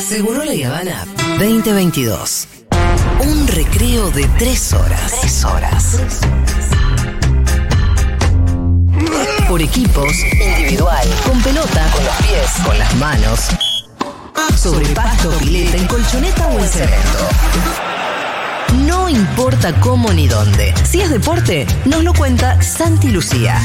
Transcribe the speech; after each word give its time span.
Seguro 0.00 0.44
la 0.44 0.68
Habana 0.68 1.06
2022. 1.38 2.48
Un 3.20 3.46
recreo 3.48 4.10
de 4.10 4.26
tres 4.38 4.72
horas. 4.72 5.20
Tres 5.20 5.44
horas. 5.44 5.96
Por 9.48 9.62
equipos, 9.62 10.12
individual, 10.18 11.06
con 11.26 11.40
pelota, 11.42 11.90
con 11.92 12.04
los 12.04 12.16
pies, 12.16 12.50
con 12.66 12.78
las 12.78 12.94
manos, 12.96 13.48
sobre 14.56 14.86
pasto, 14.88 15.30
pileta, 15.38 15.76
en 15.76 15.86
colchoneta 15.86 16.46
o 16.48 16.58
en 16.58 16.68
cemento. 16.68 17.28
No 18.86 19.08
importa 19.08 19.78
cómo 19.80 20.12
ni 20.12 20.26
dónde. 20.28 20.74
Si 20.84 21.00
es 21.00 21.10
deporte, 21.10 21.66
nos 21.84 22.02
lo 22.02 22.12
cuenta 22.14 22.60
Santi 22.62 23.08
Lucía. 23.08 23.60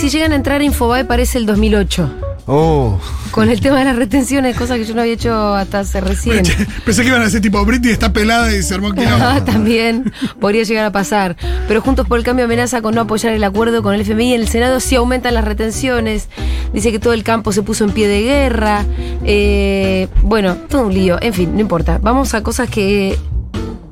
Si 0.00 0.08
llegan 0.08 0.32
a 0.32 0.36
entrar 0.36 0.62
a 0.62 0.64
Infobae 0.64 1.04
parece 1.04 1.36
el 1.36 1.44
2008. 1.44 2.10
Oh. 2.46 2.98
Con 3.32 3.50
el 3.50 3.60
tema 3.60 3.80
de 3.80 3.84
las 3.84 3.96
retenciones, 3.96 4.56
cosa 4.56 4.76
que 4.76 4.86
yo 4.86 4.94
no 4.94 5.02
había 5.02 5.12
hecho 5.12 5.54
hasta 5.54 5.80
hace 5.80 6.00
recién. 6.00 6.42
Pensé 6.86 7.02
que 7.02 7.08
iban 7.08 7.20
a 7.20 7.28
ser 7.28 7.42
tipo 7.42 7.62
Britney 7.66 7.92
está 7.92 8.10
pelada 8.10 8.50
y 8.56 8.62
se 8.62 8.72
armó 8.72 8.92
quilombo. 8.94 9.22
Ah, 9.22 9.44
También 9.44 10.10
podría 10.40 10.62
llegar 10.62 10.86
a 10.86 10.90
pasar. 10.90 11.36
Pero 11.68 11.82
Juntos 11.82 12.08
por 12.08 12.18
el 12.18 12.24
Cambio 12.24 12.46
amenaza 12.46 12.80
con 12.80 12.94
no 12.94 13.02
apoyar 13.02 13.34
el 13.34 13.44
acuerdo 13.44 13.82
con 13.82 13.94
el 13.94 14.00
FMI. 14.00 14.32
En 14.32 14.40
el 14.40 14.48
Senado 14.48 14.80
sí 14.80 14.96
aumentan 14.96 15.34
las 15.34 15.44
retenciones. 15.44 16.30
Dice 16.72 16.92
que 16.92 16.98
todo 16.98 17.12
el 17.12 17.22
campo 17.22 17.52
se 17.52 17.62
puso 17.62 17.84
en 17.84 17.90
pie 17.90 18.08
de 18.08 18.22
guerra. 18.22 18.86
Eh, 19.22 20.08
bueno, 20.22 20.56
todo 20.70 20.86
un 20.86 20.94
lío. 20.94 21.18
En 21.20 21.34
fin, 21.34 21.52
no 21.52 21.60
importa. 21.60 21.98
Vamos 22.02 22.32
a 22.32 22.42
cosas 22.42 22.70
que 22.70 23.18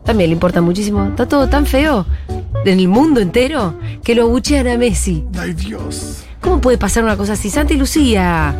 también 0.06 0.30
le 0.30 0.34
importan 0.34 0.64
muchísimo. 0.64 1.04
Está 1.04 1.28
todo 1.28 1.48
tan 1.50 1.66
feo 1.66 2.06
en 2.64 2.78
el 2.78 2.88
mundo 2.88 3.20
entero 3.20 3.78
que 4.04 4.14
lo 4.14 4.22
abuchean 4.24 4.68
a 4.68 4.76
Messi. 4.78 5.24
Ay, 5.38 5.52
Dios. 5.52 6.24
¿Cómo 6.40 6.60
puede 6.60 6.78
pasar 6.78 7.02
una 7.04 7.16
cosa 7.16 7.32
así? 7.32 7.50
Santi 7.50 7.74
Lucía. 7.74 8.54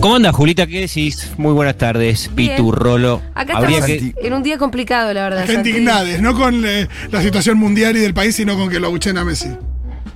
¿Cómo 0.00 0.14
anda, 0.16 0.32
Julita? 0.32 0.66
¿Qué 0.66 0.80
decís? 0.82 1.32
Muy 1.36 1.52
buenas 1.52 1.76
tardes, 1.76 2.30
Bien. 2.34 2.52
Pitu, 2.52 2.70
Rolo. 2.72 3.20
Acá 3.34 3.56
Habría 3.58 3.78
estamos 3.78 4.14
que... 4.14 4.26
en 4.26 4.32
un 4.32 4.42
día 4.42 4.58
complicado, 4.58 5.12
la 5.12 5.24
verdad. 5.24 5.46
Santi. 5.46 5.70
indignades, 5.70 6.20
no 6.22 6.34
con 6.34 6.64
eh, 6.64 6.86
la 7.10 7.20
situación 7.22 7.58
mundial 7.58 7.96
y 7.96 8.00
del 8.00 8.14
país, 8.14 8.36
sino 8.36 8.56
con 8.56 8.68
que 8.70 8.78
lo 8.78 8.86
abuchen 8.86 9.18
a 9.18 9.24
Messi. 9.24 9.48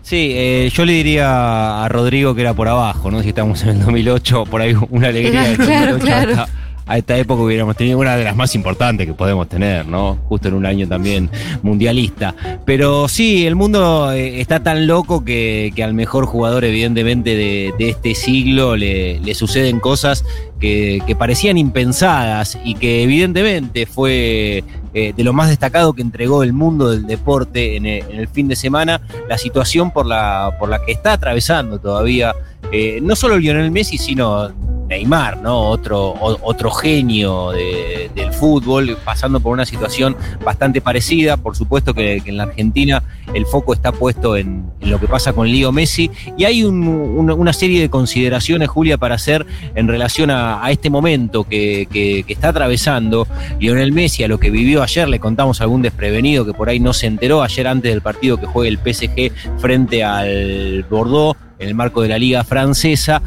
Sí, 0.02 0.30
eh, 0.34 0.70
yo 0.72 0.84
le 0.84 0.92
diría 0.94 1.84
a 1.84 1.88
Rodrigo 1.88 2.34
que 2.34 2.40
era 2.40 2.54
por 2.54 2.68
abajo, 2.68 3.10
¿no? 3.10 3.22
Si 3.22 3.28
estamos 3.28 3.62
en 3.64 3.70
el 3.70 3.80
2008, 3.80 4.44
por 4.44 4.62
ahí 4.62 4.74
una 4.90 5.08
alegría 5.08 5.42
del 5.48 5.56
Claro, 5.58 5.92
2008 5.98 6.04
claro. 6.06 6.30
hasta- 6.42 6.59
a 6.90 6.98
esta 6.98 7.16
época 7.16 7.42
hubiéramos 7.42 7.76
tenido 7.76 8.00
una 8.00 8.16
de 8.16 8.24
las 8.24 8.34
más 8.34 8.52
importantes 8.56 9.06
que 9.06 9.14
podemos 9.14 9.48
tener, 9.48 9.86
¿no? 9.86 10.18
Justo 10.28 10.48
en 10.48 10.54
un 10.54 10.66
año 10.66 10.88
también 10.88 11.30
mundialista. 11.62 12.34
Pero 12.64 13.06
sí, 13.06 13.46
el 13.46 13.54
mundo 13.54 14.10
eh, 14.10 14.40
está 14.40 14.60
tan 14.60 14.88
loco 14.88 15.24
que, 15.24 15.72
al 15.84 15.94
mejor 15.94 16.26
jugador, 16.26 16.64
evidentemente, 16.64 17.36
de, 17.36 17.72
este 17.78 18.16
siglo 18.16 18.76
le, 18.76 19.34
suceden 19.36 19.78
cosas 19.78 20.24
que, 20.58 21.00
parecían 21.16 21.58
impensadas 21.58 22.58
y 22.64 22.74
que 22.74 23.04
evidentemente 23.04 23.86
fue 23.86 24.64
eh, 24.92 25.12
de 25.16 25.24
lo 25.24 25.32
más 25.32 25.48
destacado 25.48 25.92
que 25.92 26.02
entregó 26.02 26.42
el 26.42 26.52
mundo 26.52 26.90
del 26.90 27.06
deporte 27.06 27.76
en 27.76 27.86
el, 27.86 28.02
en 28.10 28.18
el 28.18 28.26
fin 28.26 28.48
de 28.48 28.56
semana, 28.56 29.00
la 29.28 29.38
situación 29.38 29.92
por 29.92 30.06
la, 30.06 30.56
por 30.58 30.68
la 30.68 30.84
que 30.84 30.90
está 30.90 31.12
atravesando 31.12 31.78
todavía 31.78 32.34
eh, 32.72 33.00
no 33.02 33.16
solo 33.16 33.38
Lionel 33.38 33.70
Messi, 33.70 33.98
sino 33.98 34.50
Neymar, 34.90 35.40
¿no? 35.40 35.68
Otro, 35.70 36.14
otro 36.20 36.70
genio 36.72 37.52
de- 37.52 38.10
del 38.14 38.32
fútbol, 38.32 38.98
pasando 39.04 39.38
por 39.38 39.52
una 39.52 39.64
situación 39.64 40.16
bastante 40.44 40.80
parecida. 40.80 41.36
Por 41.36 41.54
supuesto 41.56 41.94
que, 41.94 42.20
en 42.26 42.36
la 42.36 42.42
Argentina 42.42 43.02
el 43.32 43.46
foco 43.46 43.72
está 43.72 43.92
puesto 43.92 44.36
en, 44.36 44.64
lo 44.80 44.98
que 44.98 45.06
pasa 45.06 45.32
con 45.32 45.48
Leo 45.50 45.70
Messi. 45.70 46.10
Y 46.36 46.44
hay 46.44 46.64
un- 46.64 46.88
una, 46.88 47.52
serie 47.52 47.80
de 47.80 47.88
consideraciones, 47.88 48.68
Julia, 48.68 48.98
para 48.98 49.14
hacer 49.14 49.46
en 49.76 49.86
relación 49.86 50.30
a, 50.30 50.68
este 50.70 50.90
momento 50.90 51.44
que, 51.44 51.86
que- 51.90 52.24
está 52.26 52.48
atravesando 52.48 53.26
Lionel 53.60 53.92
Messi, 53.92 54.24
a 54.24 54.28
lo 54.28 54.38
que 54.40 54.50
vivió 54.50 54.82
ayer. 54.82 55.08
Le 55.08 55.20
contamos 55.20 55.60
a 55.60 55.64
algún 55.64 55.82
desprevenido 55.82 56.44
que 56.44 56.52
por 56.52 56.68
ahí 56.68 56.80
no 56.80 56.92
se 56.92 57.06
enteró 57.06 57.42
ayer 57.42 57.68
antes 57.68 57.92
del 57.92 58.02
partido 58.02 58.38
que 58.38 58.46
juegue 58.46 58.68
el 58.70 58.78
PSG 58.78 59.30
frente 59.58 60.02
al 60.02 60.84
Bordeaux 60.90 61.36
en 61.60 61.68
el 61.68 61.74
marco 61.74 62.02
de 62.02 62.08
la 62.08 62.18
Liga 62.18 62.42
Francesa. 62.42 63.22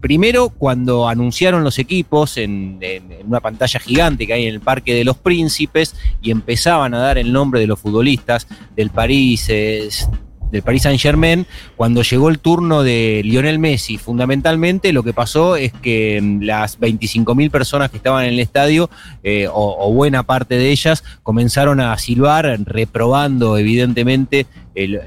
Primero, 0.00 0.50
cuando 0.50 1.08
anunciaron 1.08 1.64
los 1.64 1.78
equipos 1.78 2.36
en, 2.36 2.78
una 3.26 3.40
pantalla 3.40 3.80
gigante 3.80 4.26
que 4.26 4.34
hay 4.34 4.46
en 4.46 4.54
el 4.54 4.60
Parque 4.60 4.94
de 4.94 5.04
los 5.04 5.16
Príncipes 5.16 5.94
y 6.20 6.30
empezaban 6.30 6.94
a 6.94 6.98
dar 6.98 7.18
el 7.18 7.32
nombre 7.32 7.60
de 7.60 7.66
los 7.66 7.80
futbolistas 7.80 8.46
del 8.76 8.90
París, 8.90 9.48
del 9.48 10.62
Paris 10.62 10.82
Saint 10.82 11.00
Germain, 11.00 11.46
cuando 11.76 12.02
llegó 12.02 12.28
el 12.28 12.38
turno 12.38 12.82
de 12.82 13.22
Lionel 13.24 13.58
Messi, 13.58 13.98
fundamentalmente 13.98 14.92
lo 14.92 15.02
que 15.02 15.12
pasó 15.12 15.56
es 15.56 15.72
que 15.72 16.20
mm, 16.22 16.42
las 16.42 16.78
25.000 16.78 17.50
personas 17.50 17.90
que 17.90 17.96
estaban 17.96 18.24
en 18.24 18.34
el 18.34 18.40
estadio, 18.40 18.90
eh, 19.22 19.48
o 19.50 19.92
buena 19.92 20.22
parte 20.22 20.56
de 20.56 20.70
ellas, 20.70 21.02
comenzaron 21.22 21.80
a 21.80 21.96
silbar, 21.98 22.58
reprobando 22.64 23.58
evidentemente 23.58 24.46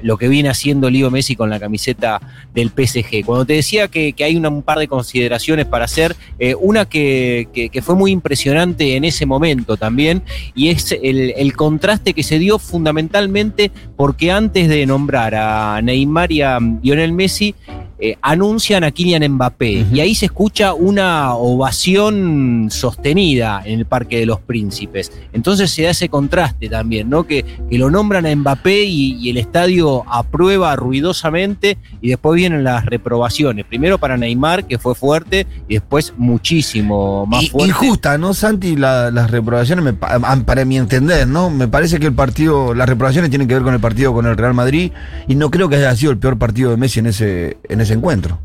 lo 0.02 0.18
que 0.18 0.28
viene 0.28 0.48
haciendo 0.48 0.90
Leo 0.90 1.10
Messi 1.10 1.36
con 1.36 1.50
la 1.50 1.60
camiseta 1.60 2.20
del 2.52 2.70
PSG. 2.70 3.24
Cuando 3.24 3.44
te 3.44 3.54
decía 3.54 3.88
que, 3.88 4.14
hay 4.20 4.36
un 4.36 4.62
par 4.62 4.78
de 4.78 4.88
consideraciones 4.88 5.66
para 5.66 5.84
hacer, 5.84 6.16
eh, 6.38 6.54
una 6.54 6.86
que 6.86 7.80
fue 7.82 7.94
muy 7.94 8.10
impresionante 8.10 8.96
en 8.96 9.04
ese 9.04 9.26
momento 9.26 9.76
también, 9.76 10.22
y 10.54 10.68
es 10.68 10.92
el, 10.92 11.34
el 11.36 11.52
contraste 11.54 12.14
que 12.14 12.22
se 12.22 12.38
dio 12.38 12.58
fundamentalmente 12.58 13.70
porque 13.96 14.30
antes 14.30 14.68
de 14.68 14.86
nombrar 14.86 15.34
a 15.34 15.80
Neymar 15.82 16.32
y 16.32 16.42
a 16.42 16.58
Lionel 16.82 17.12
Messi, 17.12 17.54
eh, 18.00 18.16
anuncian 18.22 18.84
a 18.84 18.90
Kylian 18.90 19.30
Mbappé 19.32 19.86
y 19.92 20.00
ahí 20.00 20.14
se 20.14 20.26
escucha 20.26 20.74
una 20.74 21.34
ovación 21.34 22.68
sostenida 22.70 23.62
en 23.64 23.80
el 23.80 23.86
Parque 23.86 24.18
de 24.18 24.26
los 24.26 24.40
Príncipes. 24.40 25.12
Entonces 25.32 25.70
se 25.70 25.82
da 25.82 25.90
ese 25.90 26.08
contraste 26.08 26.68
también, 26.68 27.08
¿no? 27.10 27.24
Que, 27.24 27.44
que 27.68 27.78
lo 27.78 27.90
nombran 27.90 28.26
a 28.26 28.34
Mbappé 28.34 28.84
y, 28.84 29.16
y 29.20 29.30
el 29.30 29.36
estadio 29.36 30.04
aprueba 30.10 30.74
ruidosamente 30.76 31.78
y 32.00 32.08
después 32.08 32.36
vienen 32.36 32.64
las 32.64 32.86
reprobaciones. 32.86 33.64
Primero 33.66 33.98
para 33.98 34.16
Neymar, 34.16 34.66
que 34.66 34.78
fue 34.78 34.94
fuerte, 34.94 35.46
y 35.68 35.74
después 35.74 36.12
muchísimo 36.16 37.26
más 37.26 37.44
Y- 37.44 37.48
fuerte. 37.48 37.68
Injusta, 37.70 38.18
¿no, 38.18 38.34
Santi? 38.34 38.76
La- 38.76 39.10
las 39.10 39.30
reprobaciones, 39.30 39.84
me 39.84 39.92
pa- 39.92 40.18
para 40.44 40.64
mi 40.64 40.76
entender, 40.76 41.26
¿no? 41.28 41.50
Me 41.50 41.68
parece 41.68 41.98
que 42.00 42.06
el 42.06 42.12
partido, 42.14 42.74
las 42.74 42.88
reprobaciones 42.88 43.30
tienen 43.30 43.46
que 43.48 43.54
ver 43.54 43.62
con 43.62 43.74
el 43.74 43.80
partido 43.80 44.12
con 44.12 44.26
el 44.26 44.36
Real 44.36 44.54
Madrid 44.54 44.92
y 45.28 45.34
no 45.34 45.50
creo 45.50 45.68
que 45.68 45.76
haya 45.76 45.94
sido 45.96 46.12
el 46.12 46.18
peor 46.18 46.38
partido 46.38 46.70
de 46.70 46.76
Messi 46.76 47.00
en 47.00 47.06
ese, 47.06 47.56
en 47.68 47.80
ese 47.80 47.89
encuentro. 47.94 48.38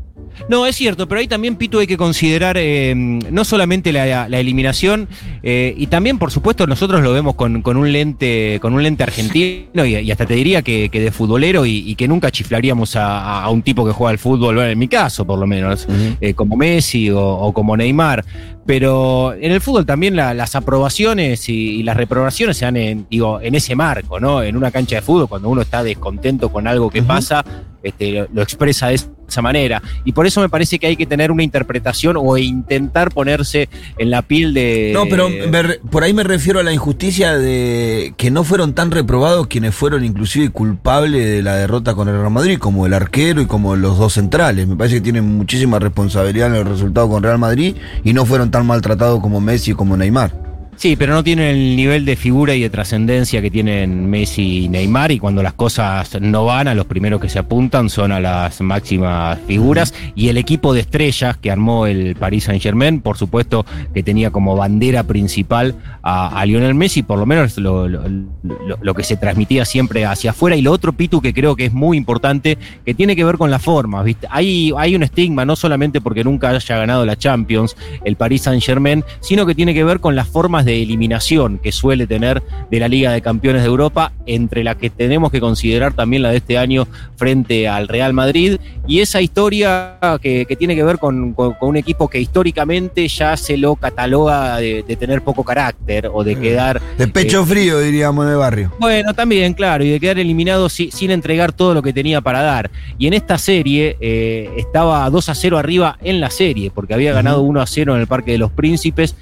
No, 0.50 0.66
es 0.66 0.76
cierto, 0.76 1.08
pero 1.08 1.20
ahí 1.22 1.26
también, 1.26 1.56
Pito, 1.56 1.78
hay 1.78 1.86
que 1.86 1.96
considerar 1.96 2.56
eh, 2.58 2.94
no 2.94 3.42
solamente 3.42 3.90
la, 3.90 4.28
la 4.28 4.38
eliminación, 4.38 5.08
eh, 5.42 5.74
y 5.78 5.86
también, 5.86 6.18
por 6.18 6.30
supuesto, 6.30 6.66
nosotros 6.66 7.02
lo 7.02 7.14
vemos 7.14 7.36
con, 7.36 7.62
con 7.62 7.78
un 7.78 7.90
lente 7.90 8.58
con 8.60 8.74
un 8.74 8.82
lente 8.82 9.02
argentino, 9.02 9.86
y, 9.86 9.96
y 9.96 10.10
hasta 10.10 10.26
te 10.26 10.34
diría 10.34 10.60
que, 10.60 10.90
que 10.90 11.00
de 11.00 11.10
futbolero, 11.10 11.64
y, 11.64 11.78
y 11.90 11.94
que 11.94 12.06
nunca 12.06 12.30
chiflaríamos 12.30 12.96
a, 12.96 13.42
a 13.44 13.48
un 13.48 13.62
tipo 13.62 13.86
que 13.86 13.92
juega 13.92 14.10
al 14.10 14.18
fútbol, 14.18 14.58
en 14.60 14.78
mi 14.78 14.88
caso, 14.88 15.26
por 15.26 15.38
lo 15.38 15.46
menos, 15.46 15.88
eh, 16.20 16.34
como 16.34 16.54
Messi 16.54 17.08
o, 17.08 17.18
o 17.18 17.52
como 17.54 17.74
Neymar. 17.74 18.22
Pero 18.66 19.32
en 19.32 19.52
el 19.52 19.60
fútbol 19.62 19.86
también 19.86 20.16
la- 20.16 20.34
las 20.34 20.54
aprobaciones 20.54 21.48
y, 21.48 21.76
y 21.76 21.82
las 21.82 21.96
reprobaciones 21.96 22.58
se 22.58 22.66
dan 22.66 22.76
en, 22.76 23.06
digo, 23.08 23.40
en 23.40 23.54
ese 23.54 23.74
marco, 23.74 24.20
¿no? 24.20 24.42
En 24.42 24.54
una 24.56 24.70
cancha 24.70 24.96
de 24.96 25.02
fútbol, 25.02 25.28
cuando 25.28 25.48
uno 25.48 25.62
está 25.62 25.82
descontento 25.82 26.50
con 26.52 26.66
algo 26.66 26.90
que 26.90 27.02
pasa, 27.02 27.44
este, 27.82 28.10
lo, 28.12 28.28
lo 28.34 28.42
expresa 28.42 28.88
de 28.88 28.94
esa 28.96 29.08
manera. 29.42 29.82
Y 30.04 30.12
por 30.12 30.26
eso 30.26 30.40
me 30.40 30.48
parece 30.48 30.78
que 30.78 30.86
hay 30.86 30.96
que 30.96 31.06
tener 31.06 31.30
una 31.30 31.42
interpretación 31.42 32.16
o 32.18 32.36
intentar 32.36 33.12
ponerse 33.12 33.68
en 33.98 34.10
la 34.10 34.22
piel 34.22 34.54
de. 34.54 34.90
No, 34.94 35.04
pero 35.08 35.28
me 35.28 35.46
por 35.90 36.04
ahí 36.04 36.12
me 36.12 36.24
refiero 36.24 36.60
a 36.60 36.62
la 36.62 36.72
injusticia 36.72 37.36
de 37.36 38.14
que 38.16 38.30
no 38.30 38.44
fueron 38.44 38.74
tan 38.74 38.90
reprobados 38.90 39.46
quienes 39.46 39.74
fueron 39.74 40.04
inclusive 40.04 40.50
culpables 40.50 41.26
de 41.26 41.42
la 41.42 41.56
derrota 41.56 41.94
con 41.94 42.08
el 42.08 42.18
Real 42.18 42.30
Madrid, 42.30 42.58
como 42.58 42.86
el 42.86 42.94
arquero 42.94 43.40
y 43.40 43.46
como 43.46 43.76
los 43.76 43.98
dos 43.98 44.14
centrales. 44.14 44.66
Me 44.66 44.76
parece 44.76 44.96
que 44.96 45.02
tienen 45.02 45.24
muchísima 45.36 45.78
responsabilidad 45.78 46.48
en 46.48 46.56
el 46.56 46.64
resultado 46.64 47.08
con 47.08 47.22
Real 47.22 47.38
Madrid 47.38 47.76
y 48.04 48.12
no 48.12 48.24
fueron 48.26 48.50
tan 48.50 48.66
maltratados 48.66 49.20
como 49.20 49.40
Messi 49.40 49.72
y 49.72 49.74
como 49.74 49.96
Neymar. 49.96 50.45
Sí, 50.76 50.94
pero 50.94 51.14
no 51.14 51.24
tienen 51.24 51.56
el 51.56 51.74
nivel 51.74 52.04
de 52.04 52.16
figura 52.16 52.54
y 52.54 52.60
de 52.60 52.68
trascendencia 52.68 53.40
que 53.40 53.50
tienen 53.50 54.10
Messi 54.10 54.64
y 54.64 54.68
Neymar 54.68 55.10
y 55.10 55.18
cuando 55.18 55.42
las 55.42 55.54
cosas 55.54 56.20
no 56.20 56.44
van, 56.44 56.68
a 56.68 56.74
los 56.74 56.84
primeros 56.84 57.18
que 57.18 57.30
se 57.30 57.38
apuntan 57.38 57.88
son 57.88 58.12
a 58.12 58.20
las 58.20 58.60
máximas 58.60 59.38
figuras 59.46 59.94
y 60.14 60.28
el 60.28 60.36
equipo 60.36 60.74
de 60.74 60.80
estrellas 60.80 61.38
que 61.38 61.50
armó 61.50 61.86
el 61.86 62.14
Paris 62.16 62.44
Saint 62.44 62.62
Germain, 62.62 63.00
por 63.00 63.16
supuesto 63.16 63.64
que 63.94 64.02
tenía 64.02 64.30
como 64.30 64.54
bandera 64.54 65.04
principal 65.04 65.74
a, 66.02 66.44
Lionel 66.44 66.74
Messi, 66.74 67.02
por 67.02 67.18
lo 67.18 67.24
menos 67.24 67.56
lo, 67.56 68.94
que 68.94 69.02
se 69.02 69.16
transmitía 69.16 69.64
siempre 69.64 70.04
hacia 70.04 70.32
afuera 70.32 70.56
y 70.56 70.62
lo 70.62 70.72
otro, 70.72 70.92
Pitu, 70.92 71.22
que 71.22 71.32
creo 71.32 71.56
que 71.56 71.64
es 71.64 71.72
muy 71.72 71.96
importante, 71.96 72.58
que 72.84 72.92
tiene 72.92 73.16
que 73.16 73.24
ver 73.24 73.38
con 73.38 73.50
la 73.50 73.58
forma, 73.58 74.02
¿viste? 74.02 74.28
Hay, 74.30 74.72
hay 74.76 74.94
un 74.94 75.02
estigma, 75.02 75.46
no 75.46 75.56
solamente 75.56 76.02
porque 76.02 76.22
nunca 76.22 76.50
haya 76.50 76.76
ganado 76.76 77.06
la 77.06 77.16
Champions 77.16 77.76
el 78.04 78.16
Paris 78.16 78.42
Saint 78.42 78.62
Germain, 78.62 79.02
sino 79.20 79.46
que 79.46 79.54
tiene 79.54 79.72
que 79.72 79.82
ver 79.82 80.00
con 80.00 80.14
las 80.14 80.28
formas 80.28 80.65
de 80.66 80.82
eliminación 80.82 81.58
que 81.58 81.72
suele 81.72 82.06
tener 82.06 82.42
de 82.70 82.78
la 82.80 82.88
Liga 82.88 83.12
de 83.12 83.22
Campeones 83.22 83.62
de 83.62 83.68
Europa, 83.68 84.12
entre 84.26 84.62
las 84.64 84.76
que 84.76 84.90
tenemos 84.90 85.30
que 85.30 85.40
considerar 85.40 85.94
también 85.94 86.22
la 86.22 86.30
de 86.30 86.38
este 86.38 86.58
año 86.58 86.86
frente 87.16 87.68
al 87.68 87.88
Real 87.88 88.12
Madrid. 88.12 88.58
Y 88.86 89.00
esa 89.00 89.20
historia 89.22 89.98
que, 90.20 90.44
que 90.46 90.56
tiene 90.56 90.74
que 90.74 90.82
ver 90.84 90.98
con, 90.98 91.32
con- 91.32 91.54
con 91.54 91.68
un 91.70 91.76
equipo 91.76 92.08
que 92.08 92.20
históricamente 92.20 93.06
ya 93.08 93.36
se 93.36 93.56
lo 93.56 93.76
cataloga 93.76 94.58
de, 94.58 94.82
de 94.86 94.96
tener 94.96 95.22
poco 95.22 95.44
carácter 95.44 96.10
o 96.12 96.22
de 96.24 96.36
quedar 96.36 96.80
De 96.98 97.06
pecho 97.08 97.42
eh, 97.42 97.46
frío, 97.46 97.78
diríamos 97.80 98.24
en 98.26 98.32
el 98.32 98.36
barrio. 98.38 98.72
bueno, 98.78 99.14
también, 99.14 99.54
claro, 99.54 99.84
y 99.84 99.90
de 99.90 100.00
quedar 100.00 100.18
eliminado 100.18 100.68
si- 100.68 100.90
sin 100.90 101.10
entregar 101.10 101.52
todo 101.52 101.72
lo 101.74 101.82
que 101.82 101.92
tenía 101.92 102.20
para 102.20 102.42
dar. 102.42 102.70
Y 102.98 103.06
en 103.06 103.14
esta 103.14 103.38
serie 103.38 103.96
eh, 104.00 104.50
estaba 104.56 105.08
2 105.08 105.28
a 105.28 105.34
0 105.34 105.58
arriba 105.58 105.98
en 106.02 106.20
la 106.20 106.30
serie, 106.30 106.70
porque 106.70 106.94
había 106.94 107.12
ganado 107.12 107.42
1 107.42 107.60
a 107.60 107.66
0 107.66 107.94
en 107.94 108.00
el 108.00 108.06
Parque 108.06 108.32
de 108.32 108.38
los 108.38 108.50
Príncipes 108.52 109.14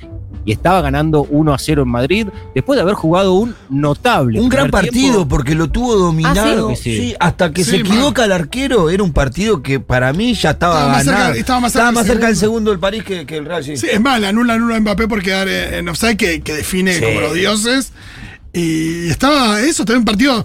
y 0.45 0.53
estaba 0.53 0.81
ganando 0.83 1.23
1 1.31 1.55
a 1.55 1.59
0 1.59 1.83
en 1.83 1.89
Madrid, 1.89 2.27
después 2.55 2.77
de 2.77 2.83
haber 2.83 2.95
jugado 2.95 3.35
un 3.35 3.55
notable. 3.71 4.41
Un 4.41 4.49
gran 4.49 4.71
partido 4.71 4.93
tiempo. 5.15 5.29
porque 5.29 5.55
lo 5.55 5.69
tuvo 5.69 5.95
dominado. 5.97 6.71
Ah, 6.71 6.77
¿sí? 6.77 6.97
sí, 6.97 7.15
hasta 7.21 7.53
que 7.53 7.65
Sí, 7.65 7.71
se 7.71 7.79
man. 7.85 7.87
equivoca 7.93 8.25
el 8.25 8.33
arquero, 8.33 8.91
era 8.91 9.03
un 9.03 9.13
partido 9.13 9.63
que 9.63 9.81
para 9.81 10.13
mí 10.13 10.35
ya 10.35 10.51
estaba, 10.51 10.75
Estaba 10.75 10.93
más 10.93 11.05
cerca- 11.05 11.37
estaba 11.39 11.61
más 11.61 11.73
cerca 11.73 11.91
del 12.03 12.07
cerca 12.07 12.27
del 12.29 12.37
segundo. 12.37 12.71
del 12.71 12.81
París 12.81 13.05
que, 13.05 13.25
que 13.27 13.37
el 13.39 13.45
Real. 13.47 13.65
sí. 13.65 13.77
Sí, 13.77 13.87
es 13.91 14.01
más, 14.01 14.21
la 14.21 14.29
anula, 14.29 14.55
anula 14.55 14.77
a 14.77 14.81
Mbappé 14.81 15.09
por 15.09 15.23
quedar 15.23 15.49
eh, 15.49 15.79
en 15.79 15.89
offside 15.89 16.17
que, 16.17 16.41
que 16.43 16.53
define 16.55 16.95
Sí. 16.95 17.05
como 17.05 17.21
los 17.21 17.35
dioses. 17.35 17.93
Y 18.53 19.09
estaba 19.09 19.61
eso, 19.61 19.85
también 19.85 20.01
un 20.01 20.05
partido 20.05 20.45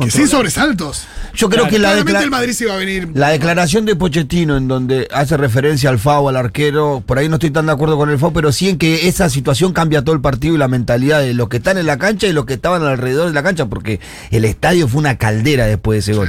que 0.00 0.10
sin 0.10 0.26
sobresaltos. 0.28 1.04
Yo 1.34 1.48
creo 1.48 1.62
Claro, 1.64 1.70
que 1.70 1.78
la, 1.78 1.88
Claramente 1.90 2.12
decla- 2.20 2.24
el 2.24 2.30
Madrid 2.30 2.52
se 2.52 2.64
iba 2.64 2.74
a 2.74 2.76
venir. 2.78 3.08
la 3.14 3.28
declaración 3.30 3.84
de 3.84 3.94
Pochettino 3.96 4.56
en 4.56 4.68
donde 4.68 5.08
hace 5.12 5.36
referencia 5.36 5.90
al 5.90 5.98
FAO, 5.98 6.28
al 6.28 6.36
arquero, 6.36 7.02
por 7.04 7.18
ahí 7.18 7.28
no 7.28 7.36
estoy 7.36 7.50
tan 7.50 7.66
de 7.66 7.72
acuerdo 7.72 7.96
con 7.96 8.10
el 8.10 8.18
FAO, 8.18 8.32
pero 8.32 8.52
sí 8.52 8.68
en 8.70 8.78
que 8.78 9.08
esa 9.08 9.28
situación 9.28 9.72
cambia 9.72 10.02
todo 10.02 10.14
el 10.14 10.20
partido 10.20 10.54
y 10.54 10.58
la 10.58 10.68
mentalidad 10.68 11.20
de 11.20 11.34
los 11.34 11.48
que 11.48 11.58
están 11.58 11.78
en 11.78 11.86
la 11.86 11.98
cancha 11.98 12.26
y 12.26 12.32
los 12.32 12.46
que 12.46 12.54
estaban 12.54 12.82
alrededor 12.82 13.28
de 13.28 13.34
la 13.34 13.42
cancha, 13.42 13.66
porque 13.66 14.00
el 14.30 14.44
estadio 14.44 14.88
fue 14.88 15.00
una 15.00 15.16
caldera 15.18 15.66
después 15.66 15.96
de 16.06 16.12
ese 16.12 16.18
gol. 16.18 16.28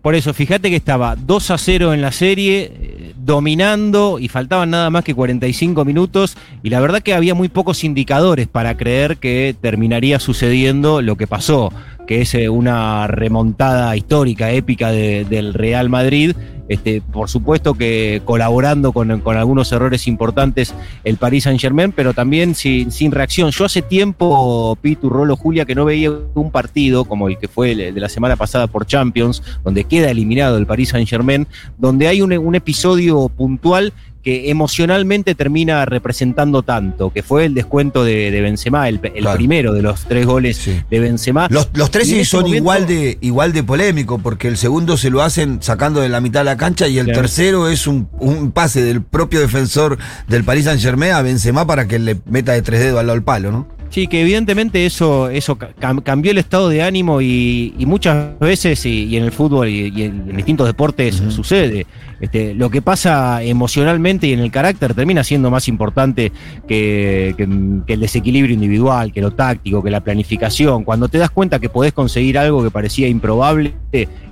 Por 0.00 0.14
eso, 0.14 0.32
fíjate 0.32 0.70
que 0.70 0.76
estaba 0.76 1.16
2 1.16 1.50
a 1.50 1.58
0 1.58 1.92
en 1.92 2.00
la 2.00 2.12
serie, 2.12 2.72
eh, 2.80 3.14
dominando 3.16 4.18
y 4.18 4.28
faltaban 4.28 4.70
nada 4.70 4.90
más 4.90 5.04
que 5.04 5.14
45 5.14 5.84
minutos 5.84 6.36
y 6.62 6.70
la 6.70 6.80
verdad 6.80 7.02
que 7.02 7.14
había 7.14 7.34
muy 7.34 7.48
pocos 7.48 7.82
indicadores 7.84 8.46
para 8.46 8.76
creer 8.76 9.16
que 9.16 9.54
terminaría 9.60 10.20
sucediendo 10.20 11.02
lo 11.02 11.16
que 11.16 11.26
pasó, 11.26 11.72
que 12.08 12.22
es 12.22 12.34
eh, 12.34 12.48
una 12.48 13.06
remontada 13.06 13.94
histórica, 13.96 14.50
épica 14.50 14.90
de- 14.90 15.24
del 15.24 15.54
Real 15.54 15.88
Madrid. 15.90 16.34
Este, 16.68 17.00
por 17.00 17.30
supuesto 17.30 17.72
que 17.72 18.20
colaborando 18.26 18.92
con, 18.92 19.20
con 19.20 19.38
algunos 19.38 19.72
errores 19.72 20.06
importantes 20.06 20.74
el 21.02 21.16
Paris 21.16 21.44
Saint 21.44 21.58
Germain, 21.58 21.92
pero 21.92 22.12
también 22.12 22.54
sin, 22.54 22.92
sin 22.92 23.10
reacción. 23.10 23.50
Yo 23.52 23.64
hace 23.64 23.80
tiempo, 23.80 24.76
Pitu, 24.82 25.08
Rolo, 25.08 25.34
Julia, 25.36 25.64
que 25.64 25.74
no 25.74 25.86
veía 25.86 26.10
un 26.34 26.50
partido 26.50 27.06
como 27.06 27.28
el 27.28 27.38
que 27.38 27.48
fue 27.48 27.72
el 27.72 27.94
de 27.94 28.00
la 28.00 28.10
semana 28.10 28.36
pasada 28.36 28.66
por 28.66 28.84
Champions, 28.86 29.42
donde 29.64 29.84
queda 29.84 30.10
eliminado 30.10 30.58
el 30.58 30.66
Paris 30.66 30.90
Saint 30.90 31.08
Germain, 31.08 31.46
donde 31.78 32.06
hay 32.08 32.20
un, 32.20 32.36
un 32.36 32.54
episodio 32.54 33.30
puntual 33.30 33.94
que 34.22 34.50
emocionalmente 34.50 35.34
termina 35.34 35.84
representando 35.84 36.62
tanto, 36.62 37.10
que 37.10 37.22
fue 37.22 37.44
el 37.46 37.54
descuento 37.54 38.04
de, 38.04 38.30
de 38.30 38.40
Benzema, 38.40 38.88
el, 38.88 39.00
el 39.02 39.22
Claro. 39.22 39.36
primero 39.36 39.72
de 39.72 39.82
los 39.82 40.04
tres 40.04 40.26
goles 40.26 40.56
Sí. 40.56 40.80
de 40.90 41.00
Benzema. 41.00 41.46
Los, 41.50 41.68
los 41.74 41.90
tres 41.90 42.08
sí 42.08 42.24
son 42.24 42.42
momento- 42.42 42.56
igual 42.56 42.86
de 42.86 43.18
igual 43.20 43.52
de 43.52 43.62
polémicos, 43.62 44.20
porque 44.22 44.48
el 44.48 44.56
segundo 44.56 44.96
se 44.96 45.10
lo 45.10 45.22
hacen 45.22 45.62
sacando 45.62 46.00
de 46.00 46.08
la 46.08 46.20
mitad 46.20 46.40
de 46.40 46.44
la 46.44 46.56
cancha 46.56 46.88
y 46.88 46.98
el 46.98 47.06
Claro. 47.06 47.20
tercero 47.22 47.68
es 47.68 47.86
un, 47.86 48.08
un 48.18 48.50
pase 48.52 48.82
del 48.82 49.02
propio 49.02 49.40
defensor 49.40 49.98
del 50.26 50.44
Paris 50.44 50.64
Saint 50.64 50.80
Germain 50.80 51.12
a 51.12 51.22
Benzema 51.22 51.66
para 51.66 51.86
que 51.88 51.98
le 51.98 52.16
meta 52.26 52.52
de 52.52 52.62
tres 52.62 52.80
dedos 52.80 52.98
al 53.00 53.06
lado 53.06 53.14
del 53.16 53.24
palo, 53.24 53.52
¿no? 53.52 53.68
Sí, 53.90 54.06
que 54.06 54.20
evidentemente 54.20 54.84
eso, 54.84 55.30
eso 55.30 55.56
ca- 55.56 55.70
cam- 55.80 56.02
cambió 56.02 56.30
el 56.30 56.38
estado 56.38 56.68
de 56.68 56.82
ánimo 56.82 57.22
y, 57.22 57.74
y 57.78 57.86
muchas 57.86 58.38
veces, 58.38 58.84
y, 58.84 59.04
y 59.04 59.16
en 59.16 59.24
el 59.24 59.32
fútbol 59.32 59.68
y, 59.68 59.90
y 59.94 60.02
en, 60.02 60.36
distintos 60.36 60.66
deportes 60.66 61.22
sucede. 61.30 61.86
Este, 62.20 62.52
lo 62.52 62.68
que 62.68 62.82
pasa 62.82 63.42
emocionalmente 63.44 64.26
y 64.26 64.32
en 64.32 64.40
el 64.40 64.50
carácter 64.50 64.92
termina 64.92 65.22
siendo 65.24 65.50
más 65.50 65.68
importante 65.68 66.32
que, 66.66 67.34
que- 67.36 67.48
que 67.86 67.92
el 67.94 68.00
desequilibrio 68.00 68.52
individual, 68.54 69.12
que 69.12 69.22
lo 69.22 69.30
táctico, 69.30 69.82
que 69.82 69.90
la 69.90 70.00
planificación. 70.00 70.84
Cuando 70.84 71.08
te 71.08 71.16
das 71.18 71.30
cuenta 71.30 71.58
que 71.58 71.68
podés 71.70 71.92
conseguir 71.94 72.36
algo 72.36 72.62
que 72.62 72.70
parecía 72.70 73.08
improbable, 73.08 73.72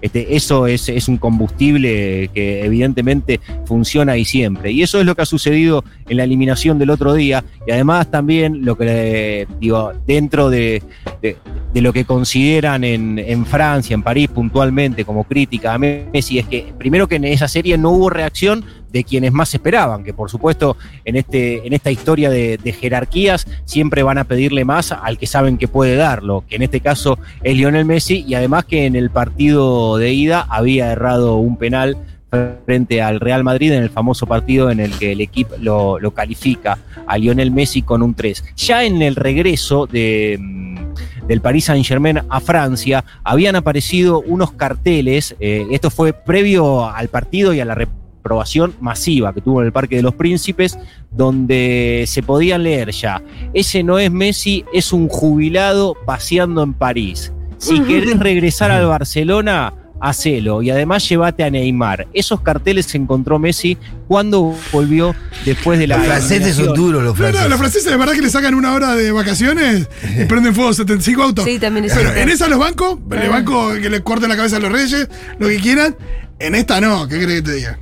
este, 0.02 0.36
eso 0.36 0.66
es, 0.66 0.88
es 0.90 1.08
un 1.08 1.16
combustible 1.16 2.28
que 2.34 2.64
evidentemente 2.64 3.40
funciona 3.64 4.16
y 4.18 4.24
siempre. 4.26 4.70
Y 4.72 4.82
eso 4.82 5.00
es 5.00 5.06
lo 5.06 5.14
que 5.14 5.22
ha 5.22 5.26
sucedido 5.26 5.82
en 6.08 6.18
la 6.18 6.24
eliminación 6.24 6.78
del 6.78 6.90
otro 6.90 7.14
día. 7.14 7.42
Y 7.66 7.70
además 7.70 8.10
también 8.10 8.64
lo 8.64 8.76
que, 8.76 9.45
digo, 9.60 9.92
dentro 10.06 10.50
de, 10.50 10.82
de- 11.22 11.36
de 11.72 11.80
lo 11.82 11.92
que 11.92 12.06
consideran 12.06 12.84
en, 12.84 13.18
en 13.18 13.44
Francia, 13.44 13.92
en 13.92 14.02
París 14.02 14.28
puntualmente 14.28 15.04
como 15.04 15.24
crítica 15.24 15.74
a 15.74 15.78
Messi, 15.78 16.38
es 16.38 16.46
que 16.46 16.72
primero 16.78 17.06
que 17.06 17.16
en 17.16 17.24
esa 17.24 17.48
serie 17.48 17.76
no 17.76 17.90
hubo 17.90 18.08
reacción 18.08 18.64
de 18.90 19.04
quienes 19.04 19.30
más 19.32 19.52
esperaban, 19.52 20.02
que 20.02 20.14
por 20.14 20.30
supuesto 20.30 20.78
en, 21.04 21.16
este, 21.16 21.66
en 21.66 21.74
esta 21.74 21.90
historia 21.90 22.30
de, 22.30 22.56
de 22.56 22.72
jerarquías 22.72 23.46
siempre 23.66 24.02
van 24.02 24.16
a 24.16 24.24
pedirle 24.24 24.64
más 24.64 24.90
al 24.90 25.18
que 25.18 25.26
saben 25.26 25.58
que 25.58 25.68
puede 25.68 25.96
darlo, 25.96 26.44
que 26.48 26.56
en 26.56 26.62
este 26.62 26.80
caso 26.80 27.18
es 27.42 27.54
Lionel 27.54 27.84
Messi, 27.84 28.24
y 28.26 28.34
además 28.34 28.64
que 28.64 28.86
en 28.86 28.96
el 28.96 29.10
partido 29.10 29.98
de 29.98 30.14
ida 30.14 30.46
había 30.48 30.90
errado 30.90 31.36
un 31.36 31.58
penal 31.58 31.98
frente 32.30 33.02
al 33.02 33.20
Real 33.20 33.44
Madrid 33.44 33.72
en 33.72 33.82
el 33.82 33.90
famoso 33.90 34.26
partido 34.26 34.70
en 34.70 34.80
el 34.80 34.92
que 34.98 35.12
el 35.12 35.20
equipo 35.20 35.54
lo, 35.60 35.98
lo 36.00 36.12
califica 36.12 36.78
a 37.06 37.18
Lionel 37.18 37.50
Messi 37.50 37.82
con 37.82 38.02
un 38.02 38.14
3. 38.14 38.44
Ya 38.56 38.84
en 38.84 39.02
el 39.02 39.16
regreso 39.16 39.86
de, 39.86 40.36
mm, 40.40 41.26
del 41.26 41.40
Paris 41.40 41.66
Saint 41.66 41.86
Germain 41.86 42.20
a 42.28 42.40
Francia 42.40 43.04
habían 43.24 43.56
aparecido 43.56 44.20
unos 44.20 44.52
carteles, 44.52 45.36
eh, 45.40 45.66
esto 45.70 45.90
fue 45.90 46.12
previo 46.12 46.88
al 46.88 47.08
partido 47.08 47.52
y 47.52 47.60
a 47.60 47.64
la 47.64 47.74
reprobación 47.74 48.74
masiva 48.80 49.32
que 49.32 49.40
tuvo 49.40 49.60
en 49.60 49.66
el 49.66 49.72
Parque 49.72 49.96
de 49.96 50.02
los 50.02 50.14
Príncipes, 50.14 50.78
donde 51.10 52.04
se 52.06 52.22
podían 52.22 52.64
leer 52.64 52.90
ya, 52.90 53.22
ese 53.54 53.82
no 53.82 53.98
es 53.98 54.10
Messi, 54.10 54.64
es 54.72 54.92
un 54.92 55.08
jubilado 55.08 55.94
paseando 56.06 56.62
en 56.62 56.74
París. 56.74 57.32
Si 57.58 57.80
querés 57.80 58.18
regresar 58.18 58.70
al 58.70 58.86
Barcelona, 58.86 59.72
hacelo. 60.00 60.62
Y 60.62 60.70
además 60.70 61.08
llévate 61.08 61.44
a 61.44 61.50
Neymar. 61.50 62.06
Esos 62.12 62.40
carteles 62.40 62.86
se 62.86 62.98
encontró 62.98 63.38
Messi 63.38 63.76
cuando 64.08 64.54
volvió 64.72 65.14
después 65.44 65.78
de 65.78 65.86
la. 65.86 65.98
Los 65.98 66.06
franceses 66.06 66.56
son 66.56 66.74
duros, 66.74 67.02
los 67.02 67.18
No, 67.18 67.24
no, 67.26 67.32
franceses. 67.32 67.50
los 67.50 67.58
franceses 67.58 67.90
de 67.90 67.96
verdad 67.96 68.12
que 68.14 68.22
le 68.22 68.30
sacan 68.30 68.54
una 68.54 68.72
hora 68.74 68.94
de 68.94 69.12
vacaciones 69.12 69.88
y 70.18 70.24
prenden 70.28 70.54
fuego 70.54 70.72
75 70.72 71.22
autos. 71.22 71.44
Sí, 71.44 71.58
también 71.58 71.84
es 71.86 71.92
Pero 71.92 72.04
cierto. 72.10 72.20
en 72.22 72.28
esa 72.28 72.48
los 72.48 72.58
bancos, 72.58 72.98
le 73.10 73.28
banco 73.28 73.72
que 73.80 73.90
le 73.90 74.02
corten 74.02 74.28
la 74.28 74.36
cabeza 74.36 74.56
a 74.56 74.60
los 74.60 74.72
reyes, 74.72 75.08
lo 75.38 75.48
que 75.48 75.56
quieran. 75.58 75.96
En 76.38 76.54
esta 76.54 76.80
no, 76.80 77.08
¿qué 77.08 77.16
crees 77.22 77.42
que 77.42 77.42
te 77.42 77.52
diga? 77.54 77.78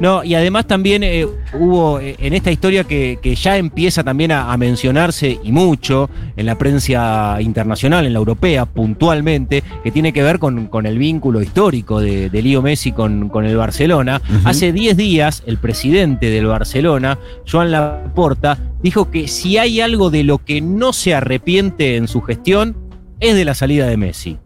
No, 0.00 0.24
y 0.24 0.34
además 0.34 0.66
también 0.66 1.02
eh, 1.02 1.26
hubo 1.52 2.00
eh, 2.00 2.16
en 2.18 2.32
esta 2.34 2.50
historia 2.50 2.84
que, 2.84 3.18
que 3.22 3.34
ya 3.34 3.56
empieza 3.56 4.02
también 4.02 4.32
a, 4.32 4.52
a 4.52 4.56
mencionarse 4.56 5.38
y 5.42 5.52
mucho 5.52 6.10
en 6.36 6.46
la 6.46 6.58
prensa 6.58 7.38
internacional, 7.40 8.06
en 8.06 8.12
la 8.12 8.18
europea 8.18 8.66
puntualmente, 8.66 9.62
que 9.82 9.90
tiene 9.90 10.12
que 10.12 10.22
ver 10.22 10.38
con, 10.38 10.66
con 10.66 10.86
el 10.86 10.98
vínculo 10.98 11.42
histórico 11.42 12.00
de, 12.00 12.28
de 12.28 12.42
Leo 12.42 12.62
Messi 12.62 12.92
con, 12.92 13.28
con 13.28 13.44
el 13.44 13.56
Barcelona. 13.56 14.20
Hace 14.44 14.72
10 14.72 14.96
días 14.96 15.42
el 15.46 15.58
presidente 15.58 16.30
del 16.30 16.46
Barcelona, 16.46 17.18
Joan 17.50 17.70
Laporta, 17.70 18.58
dijo 18.82 19.10
que 19.10 19.28
si 19.28 19.58
hay 19.58 19.80
algo 19.80 20.10
de 20.10 20.24
lo 20.24 20.38
que 20.38 20.60
no 20.60 20.92
se 20.92 21.14
arrepiente 21.14 21.96
en 21.96 22.08
su 22.08 22.20
gestión, 22.22 22.76
es 23.20 23.34
de 23.34 23.44
la 23.44 23.54
salida 23.54 23.86
de 23.86 23.96
Messi 23.96 24.38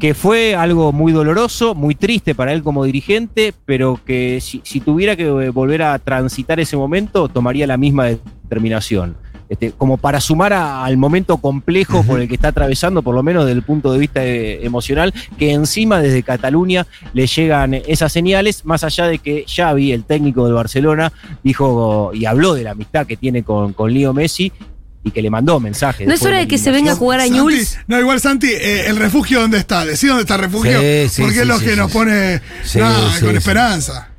que 0.00 0.14
fue 0.14 0.54
algo 0.56 0.92
muy 0.92 1.12
doloroso, 1.12 1.74
muy 1.74 1.94
triste 1.94 2.34
para 2.34 2.52
él 2.54 2.62
como 2.62 2.84
dirigente, 2.84 3.52
pero 3.66 4.00
que 4.04 4.40
si, 4.40 4.62
si 4.64 4.80
tuviera 4.80 5.14
que 5.14 5.24
eh, 5.26 5.50
volver 5.50 5.82
a 5.82 5.98
transitar 5.98 6.58
ese 6.58 6.76
momento, 6.76 7.28
tomaría 7.28 7.66
la 7.66 7.76
misma 7.76 8.06
determinación. 8.06 9.14
Este, 9.50 9.72
como 9.72 9.96
para 9.96 10.20
sumar 10.20 10.52
a- 10.52 10.84
al 10.84 10.96
momento 10.96 11.36
complejo 11.38 12.04
por 12.04 12.20
el 12.20 12.28
que 12.28 12.34
está 12.36 12.48
atravesando, 12.48 13.02
por 13.02 13.14
lo 13.16 13.22
menos 13.24 13.44
desde 13.44 13.58
el 13.58 13.64
punto 13.64 13.92
de 13.92 13.98
vista 13.98 14.24
eh, 14.24 14.64
emocional, 14.64 15.12
que 15.38 15.50
encima 15.52 16.00
desde 16.00 16.22
Cataluña 16.22 16.86
le 17.12 17.26
llegan 17.26 17.74
esas 17.74 18.12
señales, 18.12 18.64
más 18.64 18.84
allá 18.84 19.06
de 19.06 19.18
que 19.18 19.44
Xavi, 19.52 19.90
el 19.92 20.04
técnico 20.04 20.44
del 20.46 20.54
Barcelona, 20.54 21.12
dijo 21.42 22.12
y 22.14 22.24
habló 22.26 22.54
de 22.54 22.62
la 22.62 22.70
amistad 22.70 23.06
que 23.06 23.16
tiene 23.16 23.42
con, 23.42 23.72
con 23.72 23.92
Leo 23.92 24.14
Messi 24.14 24.52
y 25.02 25.10
que 25.12 25.22
le 25.22 25.30
mandó 25.30 25.58
mensajes. 25.60 26.06
¿No 26.06 26.12
es 26.14 26.22
hora 26.22 26.38
de 26.38 26.48
que 26.48 26.58
se 26.58 26.70
venga 26.70 26.92
a 26.92 26.94
jugar 26.96 27.20
a 27.20 27.24
Santi, 27.24 27.38
Ñuls? 27.38 27.78
No, 27.86 27.98
igual 27.98 28.20
Santi, 28.20 28.48
eh, 28.48 28.86
el 28.88 28.96
refugio 28.96 29.40
dónde 29.40 29.58
está, 29.58 29.84
decí 29.86 30.06
dónde 30.06 30.22
está 30.22 30.34
el 30.34 30.40
refugio, 30.42 30.78
Sí, 30.78 31.08
sí, 31.08 31.22
porque 31.22 31.36
sí, 31.36 31.40
es 31.40 31.46
lo 31.46 31.58
sí, 31.58 31.64
que 31.64 31.70
sí, 31.72 31.76
nos 31.76 31.90
sí. 31.90 31.98
pone 31.98 32.42
Sí, 32.64 32.78
nada, 32.78 33.14
sí, 33.14 33.20
con 33.20 33.30
sí. 33.30 33.36
esperanza. 33.36 34.09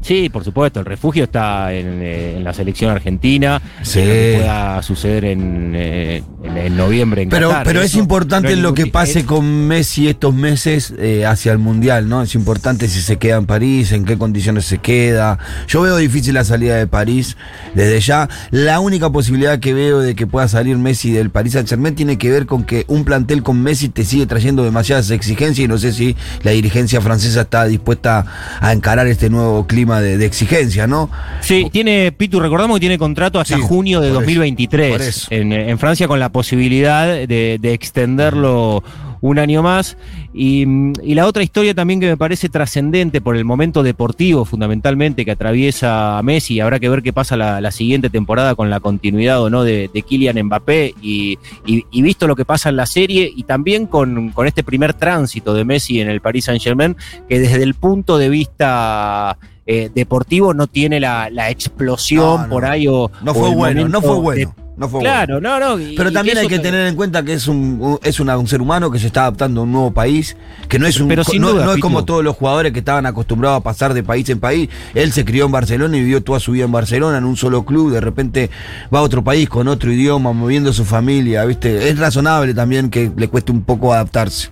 Sí, 0.00 0.28
por 0.30 0.44
supuesto, 0.44 0.78
el 0.80 0.86
refugio 0.86 1.24
está 1.24 1.72
en, 1.74 2.00
eh, 2.02 2.36
en 2.36 2.44
la 2.44 2.54
selección 2.54 2.90
argentina, 2.92 3.60
Sí. 3.82 3.98
que 4.00 4.36
pueda 4.38 4.80
suceder 4.82 5.24
en, 5.24 5.72
eh, 5.74 6.22
en- 6.44 6.56
en 6.56 6.76
noviembre 6.76 7.22
en 7.22 7.28
Pero, 7.28 7.48
Qatar, 7.50 7.64
pero 7.64 7.82
es 7.82 7.94
importante 7.94 8.54
no 8.56 8.62
lo 8.62 8.74
que 8.74 8.86
pase 8.86 9.18
es- 9.20 9.24
con 9.24 9.66
Messi 9.66 10.08
estos 10.08 10.32
meses 10.34 10.94
eh, 10.98 11.26
hacia 11.26 11.50
el 11.52 11.58
Mundial, 11.58 12.08
¿no? 12.08 12.22
Es 12.22 12.34
importante 12.36 12.86
si 12.88 13.00
se 13.02 13.16
queda 13.18 13.36
en 13.38 13.46
París, 13.46 13.90
en 13.92 14.04
qué 14.04 14.16
condiciones 14.16 14.64
se 14.66 14.78
queda. 14.78 15.38
Yo 15.66 15.82
veo 15.82 15.96
difícil 15.96 16.34
la 16.34 16.44
salida 16.44 16.76
de 16.76 16.86
París 16.86 17.36
desde 17.74 18.00
ya. 18.00 18.28
La 18.52 18.78
única 18.80 19.10
posibilidad 19.10 19.58
que 19.58 19.74
veo 19.74 19.98
de 19.98 20.14
que 20.14 20.26
pueda 20.28 20.46
salir 20.46 20.76
Messi 20.78 21.10
del 21.10 21.30
París 21.30 21.54
Saint 21.54 21.68
Germain 21.68 21.96
tiene 21.96 22.16
que 22.18 22.30
ver 22.30 22.46
con 22.46 22.62
que 22.64 22.84
un 22.86 23.04
plantel 23.04 23.42
con 23.42 23.60
Messi 23.60 23.88
te 23.88 24.04
sigue 24.04 24.26
trayendo 24.26 24.62
demasiadas 24.62 25.10
exigencias 25.10 25.64
y 25.64 25.68
no 25.68 25.76
sé 25.76 25.92
si 25.92 26.16
la 26.44 26.52
dirigencia 26.52 27.00
francesa 27.00 27.42
está 27.42 27.64
dispuesta 27.64 28.24
a 28.60 28.72
encarar 28.72 29.08
este 29.08 29.28
nuevo 29.28 29.66
clima 29.66 29.87
de, 29.96 30.18
de 30.18 30.26
exigencia, 30.26 30.86
¿no? 30.86 31.10
Sí, 31.40 31.68
tiene, 31.72 32.12
Pitu, 32.12 32.38
recordamos 32.40 32.76
que 32.76 32.80
tiene 32.80 32.98
contrato 32.98 33.40
hasta 33.40 33.56
Sí, 33.56 33.62
junio 33.62 34.00
de 34.00 34.08
por 34.08 34.16
eso, 34.16 34.20
2023 34.20 34.92
por 34.92 35.00
eso. 35.02 35.26
En, 35.30 35.52
en 35.52 35.78
Francia 35.78 36.06
con 36.06 36.20
la 36.20 36.28
posibilidad 36.30 37.06
de, 37.06 37.58
de 37.60 37.72
extenderlo 37.72 38.82
un 39.20 39.38
año 39.40 39.64
más. 39.64 39.96
Y, 40.32 40.64
y 41.02 41.14
la 41.16 41.26
otra 41.26 41.42
historia 41.42 41.74
también 41.74 41.98
que 41.98 42.06
me 42.06 42.16
parece 42.16 42.48
trascendente 42.48 43.20
por 43.20 43.36
el 43.36 43.44
momento 43.44 43.82
deportivo 43.82 44.44
fundamentalmente 44.44 45.24
que 45.24 45.32
atraviesa 45.32 46.18
a 46.18 46.22
Messi, 46.22 46.60
habrá 46.60 46.78
que 46.78 46.88
ver 46.88 47.02
qué 47.02 47.12
pasa 47.12 47.36
la, 47.36 47.60
la 47.60 47.72
siguiente 47.72 48.10
temporada 48.10 48.54
con 48.54 48.70
la 48.70 48.78
continuidad 48.78 49.42
o 49.42 49.50
no 49.50 49.64
de, 49.64 49.90
de 49.92 50.02
Kylian 50.02 50.40
Mbappé 50.44 50.94
y, 51.02 51.36
y- 51.66 51.84
y 51.90 52.02
visto 52.02 52.28
lo 52.28 52.36
que 52.36 52.44
pasa 52.44 52.68
en 52.68 52.76
la 52.76 52.86
serie 52.86 53.32
y 53.34 53.42
también 53.42 53.86
con, 53.86 54.30
con 54.30 54.46
este 54.46 54.62
primer 54.62 54.94
tránsito 54.94 55.52
de 55.54 55.64
Messi 55.64 56.00
en 56.00 56.08
el 56.08 56.20
Paris 56.20 56.44
Saint 56.44 56.62
Germain, 56.62 56.96
que 57.28 57.40
desde 57.40 57.64
el 57.64 57.74
punto 57.74 58.18
de 58.18 58.28
vista 58.28 59.36
eh, 59.70 59.90
deportivo 59.94 60.54
no 60.54 60.66
tiene 60.66 60.98
la, 60.98 61.28
la 61.30 61.50
explosión 61.50 62.24
No, 62.24 62.42
no. 62.44 62.48
por 62.48 62.64
ahí 62.64 62.88
o 62.88 63.10
No 63.22 63.34
fue 63.34 63.54
bueno, 63.54 63.86
no 63.88 64.00
fue 64.00 64.14
de- 64.14 64.20
bueno. 64.20 64.54
No 64.78 64.88
fue 64.88 65.00
bueno. 65.00 65.12
claro, 65.12 65.40
no, 65.40 65.58
no. 65.58 65.78
y- 65.80 65.96
Pero 65.96 66.12
también 66.12 66.38
hay 66.38 66.46
que 66.46 66.58
te- 66.58 66.62
tener 66.70 66.86
en 66.86 66.94
cuenta 66.94 67.24
que 67.24 67.32
es 67.32 67.48
un, 67.48 67.98
es 68.04 68.20
una- 68.20 68.38
un 68.38 68.46
ser 68.46 68.62
humano 68.62 68.92
que 68.92 69.00
se 69.00 69.08
está 69.08 69.22
adaptando 69.22 69.60
a 69.60 69.64
un 69.64 69.72
nuevo 69.72 69.90
país, 69.90 70.36
que 70.68 70.78
no 70.78 70.86
es 70.86 71.00
un 71.00 71.08
Pero 71.08 71.24
sin 71.24 71.42
no, 71.42 71.50
duda, 71.50 71.64
no 71.64 71.72
es 71.72 71.80
como 71.80 72.04
todos 72.04 72.22
los 72.22 72.36
jugadores 72.36 72.72
que 72.72 72.78
estaban 72.78 73.04
acostumbrados 73.04 73.58
a 73.58 73.60
pasar 73.64 73.92
de 73.92 74.04
país 74.04 74.28
en 74.30 74.38
país. 74.38 74.68
Él 74.94 75.10
se 75.10 75.24
crió 75.24 75.46
en 75.46 75.50
Barcelona 75.52 75.96
y 75.96 76.00
vivió 76.02 76.22
toda 76.22 76.38
su 76.38 76.52
vida 76.52 76.64
en 76.64 76.70
Barcelona, 76.70 77.18
en 77.18 77.24
un 77.24 77.36
solo 77.36 77.64
club, 77.64 77.90
de 77.92 78.00
repente 78.00 78.50
va 78.94 79.00
a 79.00 79.02
otro 79.02 79.24
país 79.24 79.48
con 79.48 79.66
otro 79.66 79.92
idioma, 79.92 80.32
moviendo 80.32 80.72
su 80.72 80.84
familia, 80.84 81.44
¿viste? 81.44 81.88
Es 81.88 81.98
razonable 81.98 82.54
también 82.54 82.88
que 82.88 83.10
le 83.16 83.26
cueste 83.26 83.50
un 83.50 83.62
poco 83.62 83.92
adaptarse. 83.92 84.50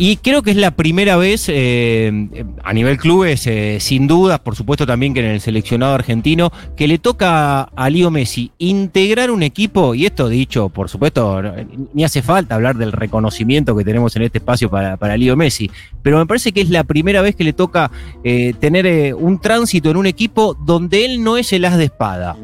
Y 0.00 0.18
creo 0.18 0.42
que 0.42 0.52
es 0.52 0.56
la 0.56 0.70
primera 0.70 1.16
vez 1.16 1.46
eh, 1.48 2.28
a 2.62 2.72
nivel 2.72 2.98
clubes, 2.98 3.48
eh, 3.48 3.78
sin 3.80 4.06
dudas, 4.06 4.38
por 4.38 4.54
supuesto 4.54 4.86
también 4.86 5.12
que 5.12 5.18
en 5.18 5.26
el 5.26 5.40
seleccionado 5.40 5.94
argentino, 5.94 6.52
que 6.76 6.86
le 6.86 6.98
toca 6.98 7.62
a 7.62 7.90
Lío 7.90 8.08
Messi 8.08 8.52
integrar 8.58 9.32
un 9.32 9.42
equipo, 9.42 9.96
y 9.96 10.06
esto 10.06 10.28
dicho, 10.28 10.68
por 10.68 10.88
supuesto, 10.88 11.42
ni 11.94 12.04
hace 12.04 12.22
falta 12.22 12.54
hablar 12.54 12.76
del 12.76 12.92
reconocimiento 12.92 13.76
que 13.76 13.84
tenemos 13.84 14.14
en 14.14 14.22
este 14.22 14.38
espacio 14.38 14.70
para, 14.70 14.96
para 14.96 15.16
Lío 15.16 15.36
Messi, 15.36 15.68
pero 16.02 16.18
me 16.18 16.26
parece 16.26 16.52
que 16.52 16.60
es 16.60 16.70
la 16.70 16.84
primera 16.84 17.20
vez 17.20 17.34
que 17.34 17.42
le 17.44 17.52
toca 17.52 17.90
eh, 18.22 18.54
tener 18.60 18.86
eh, 18.86 19.14
un 19.14 19.40
tránsito 19.40 19.90
en 19.90 19.96
un 19.96 20.06
equipo 20.06 20.54
donde 20.54 21.04
él 21.04 21.24
no 21.24 21.36
es 21.36 21.52
el 21.52 21.64
as 21.64 21.76
de 21.76 21.84
espada. 21.84 22.36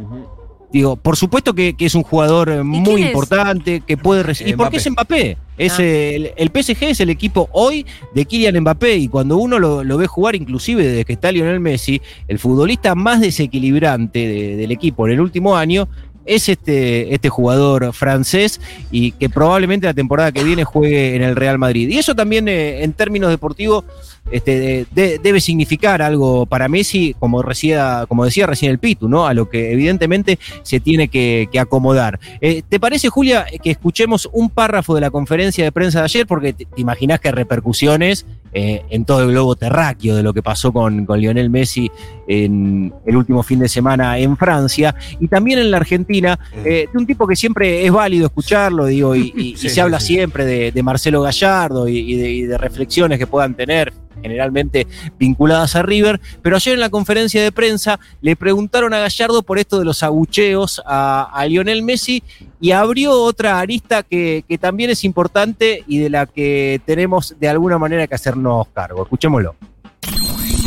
Digo, 0.74 0.96
por 0.96 1.16
supuesto 1.16 1.54
que, 1.54 1.74
que 1.74 1.86
es 1.86 1.94
un 1.94 2.02
jugador 2.02 2.48
eh, 2.50 2.62
muy 2.64 3.02
importante, 3.04 3.80
que 3.86 3.96
puede 3.96 4.24
recibir. 4.24 4.54
¿Y 4.54 4.56
por 4.56 4.70
qué 4.70 4.78
es 4.78 4.90
Mbappé? 4.90 5.38
Es 5.56 5.74
Ah. 5.78 5.82
eh, 5.84 6.16
el, 6.36 6.50
el 6.52 6.62
PSG 6.64 6.82
es 6.90 6.98
el 6.98 7.10
equipo 7.10 7.48
hoy 7.52 7.86
de 8.12 8.24
Kylian 8.24 8.58
Mbappé 8.60 8.96
y 8.96 9.06
cuando 9.06 9.36
uno 9.36 9.60
lo, 9.60 9.84
lo 9.84 9.96
ve 9.98 10.08
jugar, 10.08 10.34
inclusive 10.34 10.82
desde 10.84 11.04
que 11.04 11.12
está 11.12 11.30
Lionel 11.30 11.60
Messi, 11.60 12.02
el 12.26 12.40
futbolista 12.40 12.96
más 12.96 13.20
desequilibrante 13.20 14.18
de- 14.26 14.56
del 14.56 14.72
equipo 14.72 15.06
en 15.06 15.12
el 15.12 15.20
último 15.20 15.56
año 15.56 15.88
es 16.26 16.48
este, 16.48 17.12
este 17.14 17.28
jugador 17.28 17.92
francés 17.92 18.60
y 18.90 19.12
que 19.12 19.28
probablemente 19.28 19.86
la 19.86 19.94
temporada 19.94 20.32
que 20.32 20.44
viene 20.44 20.64
juegue 20.64 21.16
en 21.16 21.22
el 21.22 21.36
Real 21.36 21.58
Madrid. 21.58 21.88
Y 21.88 21.98
eso 21.98 22.14
también 22.14 22.48
eh, 22.48 22.82
en 22.82 22.92
términos 22.92 23.30
deportivos 23.30 23.84
este, 24.30 24.58
de- 24.58 24.86
de- 24.94 25.18
debe 25.18 25.40
significar 25.40 26.00
algo 26.00 26.46
para 26.46 26.68
Messi, 26.68 27.14
como, 27.18 27.42
decía, 27.42 28.06
como 28.08 28.24
decía 28.24 28.46
recién 28.46 28.70
el 28.72 28.78
Pitu, 28.78 29.08
¿no? 29.08 29.26
A 29.26 29.34
lo 29.34 29.50
que 29.50 29.72
evidentemente 29.72 30.38
se 30.62 30.80
tiene 30.80 31.08
que, 31.08 31.48
acomodar. 31.60 32.18
Eh, 32.40 32.62
¿Te 32.68 32.80
parece, 32.80 33.08
Julia, 33.10 33.46
que 33.62 33.70
escuchemos 33.70 34.28
un 34.32 34.48
párrafo 34.50 34.94
de 34.94 35.02
la 35.02 35.10
conferencia 35.10 35.62
de 35.64 35.72
prensa 35.72 35.98
de 36.00 36.04
ayer? 36.06 36.26
Porque 36.26 36.52
te, 36.54 36.64
te 36.64 36.80
imaginás 36.80 37.20
que 37.20 37.30
repercusiones 37.32 38.24
eh, 38.54 38.82
en 38.88 39.04
todo 39.04 39.23
el 39.25 39.30
globo 39.32 39.56
terráqueo 39.56 40.14
de 40.16 40.23
lo 40.23 40.32
que 40.32 40.42
pasó 40.42 40.73
con, 40.73 41.04
con 41.06 41.20
Lionel 41.20 41.50
Messi 41.50 41.90
en 42.28 42.94
el 43.04 43.16
último 43.16 43.42
fin 43.42 43.58
de 43.58 43.68
semana 43.68 44.18
en 44.18 44.37
Francia 44.37 44.94
y 45.20 45.28
también 45.28 45.58
en 45.58 45.70
la 45.70 45.76
Argentina, 45.78 46.38
eh, 46.64 46.87
de 46.90 46.99
un 46.99 47.06
tipo 47.06 47.26
que 47.26 47.37
siempre 47.37 47.84
es 47.84 47.92
válido 47.92 48.26
escucharlo, 48.26 48.87
digo, 48.87 49.14
y, 49.14 49.32
y- 49.37 49.42
y 49.50 49.56
Sí, 49.64 49.68
se 49.68 49.75
sí, 49.75 49.80
habla 49.80 50.00
sí. 50.00 50.14
siempre 50.14 50.44
de, 50.46 50.73
de 50.73 50.82
Marcelo 50.82 51.20
Gallardo 51.23 51.88
y 51.88 52.14
de, 52.16 52.30
y 52.30 52.42
de 52.42 52.56
reflexiones 52.58 53.18
que 53.18 53.26
puedan 53.26 53.54
tener 53.54 53.92
generalmente 54.23 54.87
vinculadas 55.18 55.76
a 55.76 55.83
River, 55.83 56.21
pero 56.42 56.56
ayer 56.56 56.75
en 56.75 56.80
la 56.80 56.90
conferencia 56.90 57.42
de 57.42 57.52
prensa 57.52 57.99
le 58.21 58.37
preguntaron 58.37 58.94
a 58.94 58.99
Gallardo 58.99 59.42
por 59.42 59.59
esto 59.59 59.78
de 59.78 59.85
los 59.85 60.02
abucheos 60.02 60.83
a, 60.87 61.44
Lionel 61.49 61.83
Messi 61.83 62.23
y 62.61 62.71
abrió 62.71 63.12
otra 63.12 63.61
arista 63.61 64.02
que, 64.02 64.44
que 64.49 64.56
también 64.56 64.90
es 64.90 65.04
importante 65.04 65.85
y 65.87 65.99
de 65.99 66.11
la 66.11 66.26
que 66.26 66.80
tenemos 66.87 67.37
de 67.38 67.49
alguna 67.49 67.78
manera 67.78 68.06
que 68.06 68.14
hacernos 68.14 68.68
cargo. 68.68 69.02
Escuchémoslo. 69.02 69.54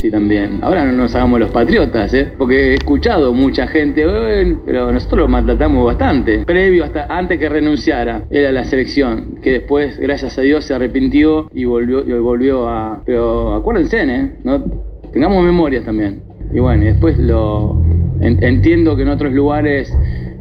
Sí, 0.01 0.12
también. 0.12 0.60
Ahora 0.62 0.86
no 0.86 0.92
nos 0.92 1.16
hagamos 1.16 1.39
los 1.39 1.50
patriotas, 1.50 2.13
¿eh? 2.13 2.27
Porque 2.38 2.72
he 2.72 2.74
escuchado 2.75 3.34
mucha 3.34 3.66
gente, 3.68 4.04
"Eh, 4.06 4.56
pero 4.66 4.92
nosotros 4.92 5.22
lo 5.22 5.27
maltratamos 5.27 5.84
bastante. 5.86 6.46
Previo, 6.46 6.84
hasta 6.84 7.06
antes 7.10 7.39
que 7.39 7.50
renunciara, 7.50 8.22
era 8.30 8.51
la 8.51 8.63
selección, 8.63 9.39
que 9.42 9.54
después, 9.54 9.98
gracias 10.00 10.38
a 10.38 10.42
Dios, 10.42 10.66
se 10.66 10.75
arrepintió 10.75 11.50
y 11.51 11.66
volvió, 11.66 12.06
y 12.08 12.13
volvió 12.20 12.70
a... 12.70 13.01
Pero 13.06 13.56
acuérdense, 13.56 14.04
¿eh? 14.04 14.32
¿No? 14.44 14.63
Tengamos 15.12 15.44
memorias 15.44 15.84
también. 15.84 16.22
Y 16.54 16.60
bueno, 16.60 16.84
después 16.86 17.18
lo... 17.18 17.82
en- 18.22 18.44
entiendo 18.44 18.96
que 18.96 19.01
en 19.01 19.10
otros 19.10 19.34
lugares... 19.34 19.92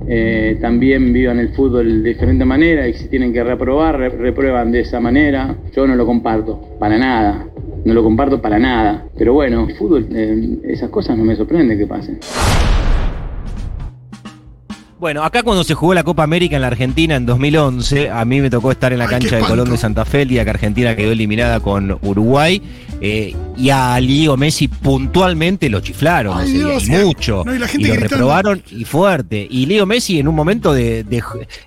eh, 0.08 0.56
también 0.60 1.12
vivan 1.12 1.40
el 1.40 1.48
fútbol 1.48 2.04
de 2.04 2.10
diferente 2.10 2.44
manera 2.44 2.86
y 2.86 2.92
si 2.92 3.08
tienen 3.08 3.32
que 3.32 3.42
reprobar, 3.42 3.98
re- 3.98 4.08
reprueban 4.10 4.70
de 4.70 4.80
esa 4.80 5.00
manera. 5.00 5.56
Yo 5.74 5.84
no 5.86 5.96
lo 5.96 6.06
comparto, 6.06 6.60
para 6.78 6.96
nada. 6.96 7.46
No 7.86 7.94
lo 7.94 8.02
comparto 8.02 8.42
para 8.42 8.58
nada. 8.58 9.06
Pero 9.16 9.32
bueno, 9.34 9.66
fútbol, 9.78 10.08
eh, 10.12 10.58
esas 10.64 10.90
cosas 10.90 11.16
no 11.16 11.24
me 11.24 11.36
sorprende 11.36 11.78
que 11.78 11.86
pasen. 11.86 12.18
Bueno, 14.98 15.22
acá 15.24 15.42
cuando 15.42 15.62
se 15.62 15.74
jugó 15.74 15.92
la 15.92 16.02
Copa 16.04 16.22
América 16.22 16.56
en 16.56 16.62
la 16.62 16.68
Argentina 16.68 17.16
en 17.16 17.26
2011, 17.26 18.08
a 18.10 18.24
mí 18.24 18.40
me 18.40 18.48
tocó 18.48 18.70
estar 18.72 18.94
en 18.94 18.98
la 18.98 19.06
cancha 19.06 19.36
de. 19.36 19.42
Colón 19.42 19.70
de 19.70 19.76
Santa 19.76 20.06
Fe 20.06 20.22
el 20.22 20.28
día 20.28 20.42
que 20.42 20.50
Argentina 20.50 20.96
quedó 20.96 21.12
eliminada 21.12 21.60
con 21.60 21.98
Uruguay. 22.02 22.62
eh, 23.02 23.36
y 23.58 23.68
a 23.68 24.00
Lío 24.00 24.38
Messi 24.38 24.68
puntualmente 24.68 25.68
lo 25.68 25.80
chiflaron 25.80 26.38
Ay, 26.38 26.44
ese 26.48 26.54
día, 26.58 26.66
Dios, 26.68 26.88
y 26.88 26.94
y- 26.94 27.04
mucho. 27.04 27.42
no, 27.44 27.54
y 27.54 27.58
la 27.58 27.68
gente 27.68 27.84
y 27.84 27.88
lo 27.88 27.94
gritando. 27.94 28.16
reprobaron 28.16 28.62
y 28.70 28.84
fuerte. 28.84 29.46
Y 29.50 29.66
Lío 29.66 29.84
Messi 29.84 30.18
en 30.18 30.28
un 30.28 30.34
momento 30.34 30.72
de, 30.72 31.04
de- 31.04 31.22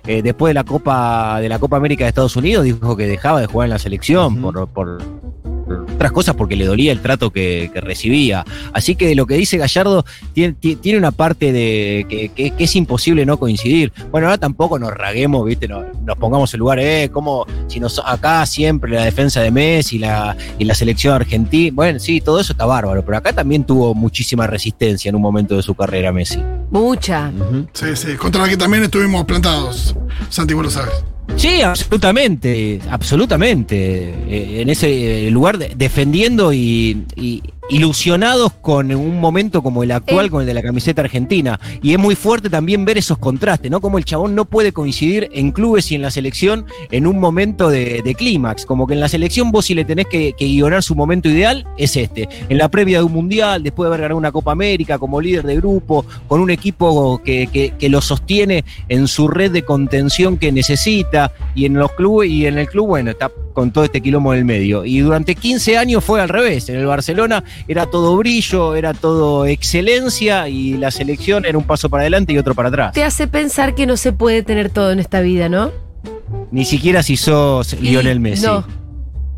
eh, 0.08 0.22
después 0.22 0.50
de 0.50 0.54
la 0.54 0.64
Copa 0.64 1.40
de 1.40 1.48
la 1.48 1.60
Copa 1.60 1.76
América 1.76 2.04
de 2.04 2.08
Estados 2.08 2.34
Unidos 2.34 2.64
dijo 2.64 2.96
que 2.96 3.06
dejaba 3.06 3.40
de 3.40 3.46
jugar 3.46 3.66
en 3.66 3.70
la 3.70 3.78
selección 3.78 4.42
por, 4.42 4.66
por 4.70 4.98
otras 5.94 6.12
cosas 6.12 6.34
porque 6.34 6.56
le 6.56 6.64
dolía 6.66 6.92
el 6.92 7.00
trato 7.00 7.30
que, 7.30 7.70
que 7.72 7.80
recibía. 7.80 8.44
Así 8.72 8.94
que 8.96 9.14
lo 9.14 9.26
que 9.26 9.34
dice 9.34 9.56
Gallardo 9.58 10.04
tiene, 10.32 10.54
ti- 10.54 10.76
tiene 10.76 10.98
una 10.98 11.10
parte 11.12 11.52
de 11.52 12.06
que, 12.08 12.28
que- 12.30 12.50
que 12.52 12.64
es 12.64 12.76
imposible 12.76 13.24
no 13.26 13.38
coincidir. 13.38 13.92
Bueno, 14.10 14.26
ahora 14.28 14.38
tampoco 14.38 14.78
nos 14.78 14.92
raguemos, 14.92 15.44
¿viste? 15.46 15.68
Nos, 15.68 15.84
nos 16.04 16.16
pongamos 16.16 16.52
en 16.54 16.60
lugar, 16.60 16.78
eh, 16.80 17.08
como 17.12 17.46
si 17.68 17.80
nos 17.80 18.00
acá 18.04 18.44
siempre 18.46 18.90
la 18.92 19.04
defensa 19.04 19.40
de 19.40 19.50
Messi 19.50 19.98
la, 19.98 20.36
y 20.58 20.64
la 20.64 20.74
selección 20.74 21.14
argentina. 21.14 21.72
Bueno, 21.74 21.98
sí, 21.98 22.20
todo 22.20 22.40
eso 22.40 22.52
está 22.52 22.66
bárbaro, 22.66 23.04
pero 23.04 23.16
acá 23.18 23.32
también 23.32 23.64
tuvo 23.64 23.94
muchísima 23.94 24.46
resistencia 24.46 25.08
en 25.08 25.14
un 25.16 25.22
momento 25.22 25.56
de 25.56 25.62
su 25.62 25.74
carrera 25.74 26.12
Messi. 26.12 26.38
Mucha. 26.70 27.30
Sí, 27.72 27.86
sí. 27.94 28.14
Contra 28.16 28.42
la 28.42 28.48
que 28.48 28.56
también 28.56 28.82
estuvimos 28.84 29.24
plantados. 29.24 29.94
Santi, 30.28 30.54
vos 30.54 30.64
lo 30.64 30.70
sabes. 30.70 30.94
Sí, 31.36 31.62
absolutamente, 31.62 32.80
absolutamente. 32.90 33.76
Eh, 34.28 34.60
en 34.62 34.68
ese 34.68 35.26
eh, 35.26 35.30
lugar 35.30 35.56
de- 35.58 35.72
defendiendo 35.74 36.52
y, 36.52 37.04
y 37.16 37.42
ilusionados 37.70 38.52
con 38.60 38.92
un 38.94 39.18
momento 39.20 39.62
como 39.62 39.82
el 39.82 39.90
actual, 39.92 40.26
Eh. 40.26 40.30
con 40.30 40.40
el 40.42 40.46
de 40.46 40.54
la 40.54 40.62
camiseta 40.62 41.02
argentina. 41.02 41.58
Y 41.82 41.92
es 41.92 41.98
muy 41.98 42.14
fuerte 42.14 42.50
también 42.50 42.84
ver 42.84 42.98
esos 42.98 43.18
contrastes, 43.18 43.70
¿no? 43.70 43.80
Como 43.80 43.96
el 43.98 44.04
chabón 44.04 44.34
no 44.34 44.44
puede 44.44 44.72
coincidir 44.72 45.28
en 45.32 45.50
clubes 45.52 45.90
y 45.90 45.94
en 45.94 46.02
la 46.02 46.10
selección 46.10 46.66
en 46.90 47.06
un 47.06 47.18
momento 47.18 47.70
de, 47.70 48.02
de 48.02 48.14
clímax. 48.14 48.66
Como 48.66 48.86
que 48.86 48.94
en 48.94 49.00
la 49.00 49.08
selección 49.08 49.50
vos 49.50 49.66
si 49.66 49.74
le 49.74 49.84
tenés 49.84 50.06
que, 50.06 50.34
que 50.36 50.44
guionar 50.46 50.82
su 50.82 50.94
momento 50.94 51.28
ideal, 51.28 51.66
es 51.78 51.96
este. 51.96 52.28
En 52.48 52.58
la 52.58 52.68
previa 52.68 52.98
de 52.98 53.04
un 53.04 53.12
mundial, 53.12 53.62
después 53.62 53.86
de 53.86 53.88
haber 53.88 54.00
ganado 54.02 54.18
una 54.18 54.32
Copa 54.32 54.52
América 54.52 54.98
como 54.98 55.20
líder 55.20 55.44
de 55.44 55.56
grupo, 55.56 56.04
con 56.28 56.40
un 56.40 56.50
equipo 56.50 57.20
que, 57.24 57.46
que- 57.52 57.70
que 57.78 57.88
lo 57.88 58.00
sostiene 58.00 58.64
en 58.88 59.06
su 59.08 59.28
red 59.28 59.50
de 59.52 59.62
contención 59.62 60.36
que 60.38 60.50
necesita 60.52 61.32
y 61.54 61.64
en 61.66 61.74
los 61.74 61.92
clubes 61.92 62.30
y 62.30 62.46
en 62.46 62.58
el 62.58 62.66
club, 62.68 62.88
bueno, 62.88 63.10
está 63.12 63.30
con 63.52 63.70
todo 63.72 63.84
este 63.84 64.00
quilombo 64.00 64.32
en 64.32 64.40
el 64.40 64.44
medio. 64.44 64.84
Y 64.84 65.00
durante 65.00 65.34
15 65.34 65.76
años 65.76 66.04
fue 66.04 66.20
al 66.20 66.28
revés. 66.28 66.68
En 66.68 66.76
el 66.76 66.86
Barcelona 66.86 67.42
era 67.68 67.86
todo 67.86 68.16
brillo, 68.16 68.74
era 68.74 68.94
todo 68.94 69.46
excelencia 69.46 70.48
y 70.48 70.76
la 70.76 70.90
selección 70.90 71.44
era 71.44 71.56
un 71.58 71.64
paso 71.64 71.88
para 71.88 72.02
adelante 72.02 72.32
y 72.32 72.38
otro 72.38 72.54
para 72.54 72.68
atrás. 72.68 72.92
Te 72.92 73.04
hace 73.04 73.26
pensar 73.26 73.74
que 73.74 73.86
no 73.86 73.96
se 73.96 74.12
puede 74.12 74.42
tener 74.42 74.70
todo 74.70 74.92
en 74.92 74.98
esta 74.98 75.20
vida, 75.20 75.48
¿no? 75.48 75.70
Ni 76.50 76.64
siquiera 76.64 77.02
si 77.02 77.16
sos 77.16 77.72
Y 77.74 77.76
Lionel 77.90 78.20
Messi. 78.20 78.44
No, 78.46 78.64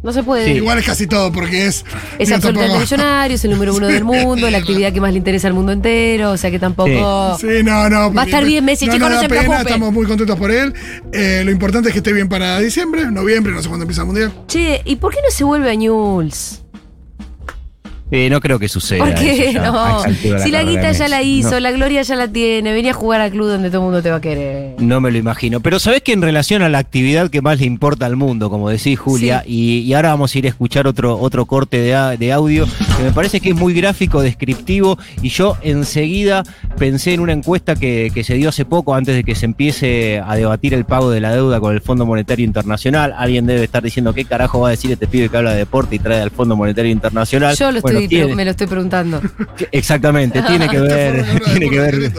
no 0.02 0.12
se 0.12 0.23
puede. 0.23 0.47
Sí. 0.47 0.52
Igual 0.52 0.79
es 0.79 0.87
casi 0.87 1.07
todo, 1.07 1.31
porque 1.31 1.67
es. 1.67 1.85
Es 2.19 2.33
absolutamente 2.33 2.79
millonario, 2.79 3.35
es 3.35 3.45
el 3.45 3.50
número 3.52 3.75
uno 3.75 3.87
del 3.88 4.05
mundo, 4.05 4.50
la 4.50 4.59
actividad 4.59 4.93
que 4.93 5.00
más 5.00 5.12
le 5.12 5.19
interesa 5.19 5.49
al 5.49 5.55
mundo 5.55 5.73
entero, 5.73 6.31
o 6.33 6.37
sea 6.37 6.50
que 6.50 6.59
tampoco... 6.59 7.37
Sí, 7.38 7.62
no, 7.62 7.88
no. 7.88 8.12
porque- 8.12 8.31
estar 8.31 8.45
bien 8.45 8.64
Messi, 8.64 8.87
no, 8.87 8.95
chicos, 8.95 9.11
no 9.11 9.21
se 9.21 9.29
pena, 9.29 9.41
preocupen. 9.43 9.67
Estamos 9.67 9.93
muy 9.93 10.07
contentos 10.07 10.38
por 10.38 10.50
él. 10.50 10.73
Eh, 11.12 11.43
lo 11.45 11.50
importante 11.50 11.88
es 11.91 11.93
que 11.93 11.99
esté 11.99 12.12
bien 12.12 12.29
para 12.29 12.59
diciembre, 12.61 13.11
noviembre, 13.11 13.52
no 13.52 13.62
sé 13.62 13.69
cuándo 13.69 13.85
empieza 13.85 14.02
el 14.02 14.07
mundial. 14.07 14.33
Che, 14.49 14.81
¿y 14.85 14.97
por 14.97 15.12
qué 15.12 15.21
no 15.23 15.31
se 15.31 15.45
vuelve 15.45 15.71
a 15.71 15.75
Newell's? 15.75 16.62
Eh, 18.14 18.28
no 18.31 18.40
creo 18.40 18.59
que 18.59 18.69
suceda. 18.69 19.04
¿Por 19.04 19.14
qué 19.14 19.49
eso 19.49 19.52
ya, 19.52 19.69
a 19.69 19.73
no? 19.73 20.38
Si 20.38 20.50
la 20.50 20.62
guita 20.64 20.92
ya 20.92 21.09
la 21.09 21.23
hizo, 21.23 21.52
No. 21.52 21.61
la 21.61 21.71
gloria 21.73 22.02
ya 22.02 22.14
la 22.14 22.28
tiene, 22.28 22.73
venía 22.73 22.90
a 22.90 22.95
jugar 22.95 23.23
al 23.23 23.31
club 23.31 23.49
donde 23.49 23.71
todo 23.71 23.78
el 23.81 23.85
mundo 23.85 24.02
te 24.02 24.11
va 24.11 24.16
a 24.16 24.21
querer. 24.21 24.75
No 24.78 25.00
me 25.00 25.11
lo 25.11 25.16
imagino. 25.16 25.61
Pero 25.61 25.78
sabés 25.78 26.02
que 26.02 26.12
en 26.12 26.21
relación 26.21 26.62
a 26.62 26.69
la 26.69 26.76
actividad 26.78 27.31
que 27.31 27.40
más 27.40 27.59
le 27.59 27.64
importa 27.66 28.04
al 28.04 28.16
mundo, 28.16 28.50
como 28.50 28.69
decís 28.69 28.99
Julia, 28.99 29.42
y, 29.47 29.78
y 29.78 29.95
ahora 29.95 30.11
vamos 30.11 30.35
a 30.35 30.38
ir 30.38 30.45
a 30.45 30.49
escuchar 30.50 30.87
otro, 30.87 31.19
otro 31.19 31.47
corte 31.47 31.78
de, 31.78 32.33
audio 32.33 32.66
que 32.99 33.02
me 33.02 33.12
parece 33.12 33.40
que 33.40 33.50
es 33.50 33.57
muy 33.57 33.73
gráfico, 33.75 34.21
descriptivo, 34.23 34.99
y 35.23 35.31
yo 35.31 35.57
enseguida 35.62 36.42
pensé 36.78 37.14
en 37.14 37.21
una 37.21 37.33
encuesta 37.33 37.76
que, 37.76 38.11
que 38.14 38.25
se 38.25 38.35
dio 38.35 38.50
hace 38.50 38.64
poco, 38.64 38.95
antes 38.95 39.14
de 39.14 39.25
que 39.25 39.35
se 39.35 39.47
empiece 39.47 40.21
a 40.25 40.37
debatir 40.37 40.75
el 40.75 40.85
pago 40.85 41.11
de 41.11 41.21
la 41.21 41.33
deuda 41.35 41.61
con 41.61 41.73
el 41.75 41.81
Fondo 41.81 42.04
Monetario 42.07 42.45
Internacional. 42.45 43.14
Alguien 43.16 43.47
debe 43.47 43.64
estar 43.64 43.83
diciendo 43.83 44.12
qué 44.12 44.25
carajo 44.25 44.61
va 44.61 44.69
a 44.69 44.71
decir 44.73 44.90
este 44.92 45.07
pibe 45.07 45.28
que 45.28 45.37
habla 45.37 45.52
de 45.52 45.59
deporte 45.59 45.97
y 45.97 45.99
trae 45.99 46.21
al 46.21 46.31
Fondo 46.31 46.57
Monetario 46.57 46.90
Internacional. 46.90 47.57
Yo 47.57 47.71
lo 47.73 47.81
Bueno, 47.81 47.99
estoy, 47.99 48.02
tiene- 48.09 48.35
me 48.35 48.45
lo 48.45 48.51
estoy 48.53 48.67
preguntando. 48.67 49.21
Exactamente, 49.71 50.43
tiene 50.43 50.69
que 50.69 50.81
ver, 50.81 51.25
tiene 51.45 51.71
que 51.71 51.79
ver, 51.81 52.13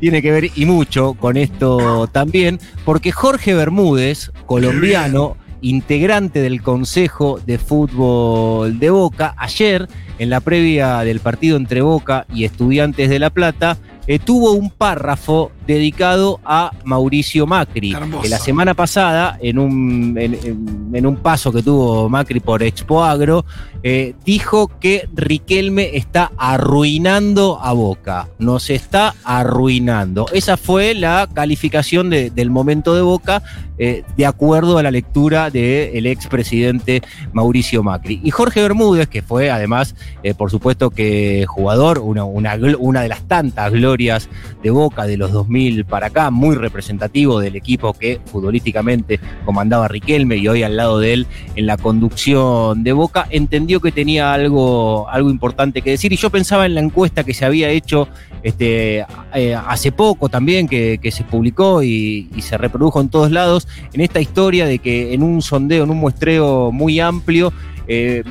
tiene 0.00 0.22
que 0.22 0.30
ver 0.30 0.50
y 0.54 0.64
mucho 0.66 1.14
con 1.14 1.36
esto 1.36 2.08
también, 2.12 2.58
porque 2.84 3.12
Jorge 3.12 3.54
Bermúdez, 3.54 4.30
colombiano, 4.46 5.36
integrante 5.62 6.40
del 6.40 6.62
Consejo 6.62 7.40
de 7.46 7.58
Fútbol 7.58 8.78
de 8.78 8.90
Boca, 8.90 9.34
ayer, 9.38 9.88
en 10.18 10.30
la 10.30 10.40
previa 10.40 10.98
del 11.00 11.20
partido 11.20 11.56
entre 11.56 11.80
Boca 11.80 12.26
y 12.32 12.44
Estudiantes 12.44 13.08
de 13.08 13.18
La 13.18 13.30
Plata, 13.30 13.76
eh, 14.06 14.18
tuvo 14.18 14.52
un 14.52 14.70
párrafo 14.70 15.50
dedicado 15.66 16.38
a 16.44 16.70
Mauricio 16.84 17.46
Macri, 17.46 17.92
Hermoso. 17.92 18.22
que 18.22 18.28
la 18.28 18.38
semana 18.38 18.74
pasada, 18.74 19.36
en 19.40 19.58
un, 19.58 20.16
en, 20.18 20.34
en- 20.34 20.90
en 20.94 21.06
un 21.06 21.16
paso 21.16 21.52
que 21.52 21.62
tuvo 21.62 22.08
Macri 22.08 22.38
por 22.40 22.62
Expo 22.62 23.02
Agro, 23.04 23.44
eh, 23.82 24.14
dijo 24.24 24.68
que 24.80 25.08
Riquelme 25.14 25.96
está 25.96 26.30
arruinando 26.36 27.58
a 27.60 27.72
Boca. 27.72 28.28
Nos 28.38 28.70
está 28.70 29.14
arruinando. 29.24 30.26
Esa 30.32 30.56
fue 30.56 30.94
la 30.94 31.28
calificación 31.32 32.10
de- 32.10 32.30
del 32.30 32.50
momento 32.50 32.94
de 32.94 33.02
Boca, 33.02 33.42
eh, 33.78 34.04
de 34.16 34.26
acuerdo 34.26 34.78
a 34.78 34.82
la 34.82 34.90
lectura 34.90 35.50
del 35.50 36.06
expresidente 36.06 37.02
Mauricio 37.32 37.82
Macri. 37.82 38.20
Y 38.22 38.30
Jorge 38.30 38.62
Bermúdez, 38.62 39.08
que 39.08 39.22
fue 39.22 39.50
además, 39.50 39.94
por 40.38 40.50
supuesto 40.50 40.90
que 40.90 41.44
jugador, 41.48 41.98
una, 41.98 42.24
una, 42.24 42.56
una 42.78 43.00
de 43.02 43.08
las 43.08 43.22
tantas 43.28 43.72
glorias 43.72 43.95
de 43.96 44.70
Boca 44.70 45.06
de 45.06 45.16
los 45.16 45.32
2000 45.32 45.84
para 45.84 46.08
acá, 46.08 46.30
muy 46.30 46.54
representativo 46.54 47.40
del 47.40 47.56
equipo 47.56 47.94
que 47.94 48.20
futbolísticamente 48.26 49.18
comandaba 49.44 49.88
Riquelme 49.88 50.36
y 50.36 50.48
hoy 50.48 50.62
al 50.62 50.76
lado 50.76 50.98
de 50.98 51.12
él 51.14 51.26
en 51.54 51.66
la 51.66 51.76
conducción 51.76 52.82
de 52.82 52.92
Boca, 52.92 53.26
entendió 53.30 53.80
que 53.80 53.92
tenía 53.92 54.32
algo, 54.32 55.08
algo 55.08 55.30
importante 55.30 55.82
que 55.82 55.90
decir. 55.90 56.12
Y 56.12 56.16
yo 56.16 56.30
pensaba 56.30 56.66
en 56.66 56.74
la 56.74 56.80
encuesta 56.80 57.24
que 57.24 57.34
se 57.34 57.44
había 57.44 57.70
hecho 57.70 58.08
este, 58.42 59.04
eh, 59.34 59.54
hace 59.54 59.92
poco 59.92 60.28
también, 60.28 60.68
que, 60.68 60.98
que 61.02 61.10
se 61.10 61.24
publicó 61.24 61.82
y, 61.82 62.28
se 62.40 62.56
reprodujo 62.56 63.00
en 63.00 63.08
todos 63.08 63.32
lados, 63.32 63.66
en 63.92 64.00
esta 64.00 64.20
historia 64.20 64.66
de 64.66 64.78
que 64.78 65.14
en 65.14 65.22
un 65.22 65.42
sondeo, 65.42 65.84
en 65.84 65.90
un 65.90 65.96
muestreo 65.96 66.70
muy 66.70 67.00
amplio, 67.00 67.52
eh, 67.88 68.22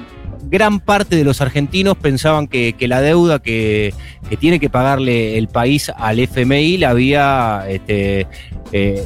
gran 0.49 0.79
parte 0.79 1.15
de 1.15 1.23
los 1.23 1.41
argentinos 1.41 1.97
pensaban 1.97 2.47
que, 2.47 2.73
que 2.73 2.87
la 2.87 3.01
deuda 3.01 3.39
que, 3.39 3.93
que 4.29 4.37
tiene 4.37 4.59
que 4.59 4.69
pagarle 4.69 5.37
el 5.37 5.47
país 5.47 5.91
al 5.95 6.19
FMI 6.19 6.77
la 6.77 6.89
había 6.91 7.65
este, 7.67 8.27
eh, 8.71 9.03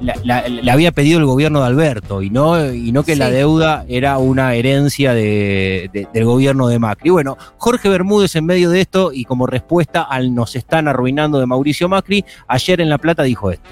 la, 0.00 0.14
la- 0.22 0.46
la 0.48 0.72
había 0.72 0.92
pedido 0.92 1.18
el 1.18 1.24
gobierno 1.24 1.60
de 1.60 1.66
Alberto 1.66 2.22
y 2.22 2.30
no, 2.30 2.72
y 2.72 2.92
no 2.92 3.02
que 3.02 3.16
la 3.16 3.30
deuda 3.30 3.84
era 3.88 4.18
una 4.18 4.54
herencia 4.54 5.12
de- 5.12 5.90
de- 5.92 6.06
del 6.12 6.24
gobierno 6.24 6.68
de 6.68 6.78
Macri. 6.78 7.10
Bueno, 7.10 7.36
Jorge 7.56 7.88
Bermúdez 7.88 8.36
en 8.36 8.46
medio 8.46 8.70
de 8.70 8.80
esto 8.80 9.10
y 9.12 9.24
como 9.24 9.46
respuesta 9.46 10.02
al 10.02 10.34
nos 10.34 10.54
están 10.54 10.86
arruinando 10.86 11.40
de 11.40 11.46
Mauricio 11.46 11.88
Macri, 11.88 12.24
ayer 12.46 12.80
en 12.80 12.90
La 12.90 12.98
Plata 12.98 13.24
dijo 13.24 13.50
esto. 13.50 13.70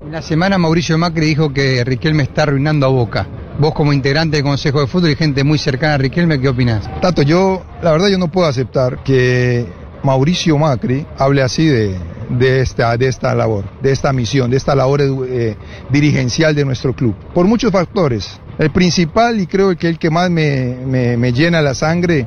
En 0.00 0.12
la 0.12 0.22
semana 0.22 0.58
Mauricio 0.58 0.96
Macri 0.98 1.26
dijo 1.26 1.52
que 1.52 1.84
Riquelme 1.84 2.22
está 2.22 2.42
arruinando 2.44 2.86
a 2.86 2.88
Boca. 2.88 3.26
Vos 3.58 3.74
como 3.74 3.92
integrante 3.92 4.36
del 4.38 4.44
Consejo 4.44 4.80
de 4.80 4.86
Fútbol 4.86 5.10
y 5.10 5.16
gente 5.16 5.44
muy 5.44 5.58
cercana 5.58 5.94
a 5.94 5.98
Riquelme, 5.98 6.40
¿qué 6.40 6.48
opinás? 6.48 6.88
Tato, 7.00 7.22
yo, 7.22 7.62
la 7.82 7.92
verdad 7.92 8.08
yo 8.08 8.18
no 8.18 8.30
puedo 8.30 8.46
aceptar 8.46 9.02
que 9.02 9.66
Mauricio 10.02 10.56
Macri 10.58 11.04
hable 11.18 11.42
así 11.42 11.66
de, 11.66 11.96
de, 12.30 12.60
esta, 12.60 12.96
de 12.96 13.08
esta 13.08 13.34
labor, 13.34 13.64
de 13.82 13.92
esta 13.92 14.12
misión, 14.12 14.50
de 14.50 14.56
esta 14.56 14.74
labor 14.74 15.00
eh, 15.02 15.56
dirigencial 15.90 16.54
de 16.54 16.64
nuestro 16.64 16.94
club. 16.94 17.14
Por 17.34 17.46
muchos 17.46 17.72
factores. 17.72 18.40
El 18.58 18.70
principal 18.70 19.40
y 19.40 19.46
creo 19.46 19.76
que 19.76 19.88
el 19.88 19.98
que 19.98 20.10
más 20.10 20.30
me, 20.30 20.76
me- 20.86 21.16
me 21.16 21.32
llena 21.32 21.60
la 21.62 21.74
sangre 21.74 22.26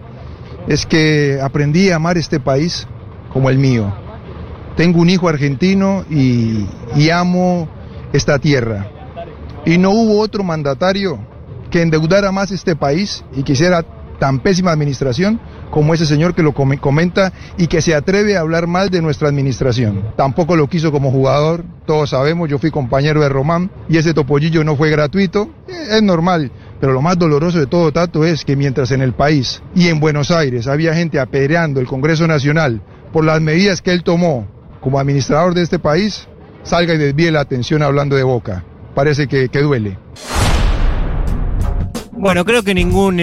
es 0.68 0.86
que 0.86 1.40
aprendí 1.42 1.90
a 1.90 1.96
amar 1.96 2.18
este 2.18 2.40
país 2.40 2.88
como 3.34 3.50
el 3.50 3.58
mío. 3.58 3.94
Tengo 4.76 5.00
un 5.02 5.10
hijo 5.10 5.28
argentino 5.30 6.06
y, 6.10 6.66
amo 7.12 7.68
esta 8.14 8.40
tierra. 8.40 8.88
Y 9.66 9.78
no 9.78 9.92
hubo 9.92 10.20
otro 10.20 10.44
mandatario 10.44 11.20
que 11.70 11.82
endeudara 11.82 12.32
más 12.32 12.52
este 12.52 12.76
país 12.76 13.24
y 13.36 13.44
que 13.44 13.54
hiciera 13.54 13.84
tan 14.20 14.40
pésima 14.40 14.72
administración 14.72 15.40
como 15.72 15.94
ese 15.94 16.06
señor 16.06 16.36
que 16.36 16.44
lo 16.44 16.54
come- 16.54 16.78
comenta 16.78 17.32
y 17.58 17.68
que 17.68 17.82
se 17.82 17.96
atreve 17.96 18.38
a 18.38 18.42
hablar 18.42 18.68
mal 18.68 18.90
de 18.90 19.02
nuestra 19.02 19.30
administración. 19.30 20.04
Tampoco 20.16 20.56
lo 20.56 20.68
quiso 20.68 20.92
como 20.92 21.12
jugador, 21.12 21.64
todos 21.86 22.12
sabemos, 22.12 22.50
yo 22.50 22.60
fui 22.60 22.70
compañero 22.72 23.22
de 23.22 23.30
Román 23.30 23.72
y 23.90 23.98
ese 23.98 24.14
topollillo 24.14 24.64
no 24.64 24.76
fue 24.76 24.90
gratuito, 24.90 25.50
Eh, 25.68 25.98
es 25.98 26.04
normal. 26.04 26.52
Pero 26.80 26.94
lo 26.94 27.02
más 27.02 27.18
doloroso 27.18 27.60
de 27.60 27.68
todo, 27.68 27.92
Tato, 27.92 28.26
es 28.26 28.44
que 28.44 28.56
mientras 28.56 28.92
en 28.92 29.02
el 29.02 29.14
país 29.14 29.62
y 29.76 29.88
en 29.88 30.00
Buenos 30.00 30.30
Aires 30.32 30.68
había 30.68 30.94
gente 30.94 31.20
apedreando 31.20 31.80
el 31.80 31.88
Congreso 31.88 32.28
Nacional 32.28 32.82
por 33.14 33.24
las 33.24 33.40
medidas 33.42 33.82
que 33.82 33.92
él 33.92 34.04
tomó 34.04 34.48
como 34.82 35.00
administrador 35.00 35.54
de 35.54 35.62
este 35.62 35.80
país, 35.80 36.28
salga 36.64 36.94
y 36.94 36.98
desvíe 36.98 37.32
la 37.32 37.40
atención 37.40 37.82
hablando 37.84 38.16
de 38.18 38.24
Boca. 38.24 38.66
Parece 38.94 39.28
que, 39.28 39.48
duele. 39.48 39.98
Bueno, 42.22 42.46
creo 42.46 42.62
que 42.64 42.74
ningún 42.76 43.18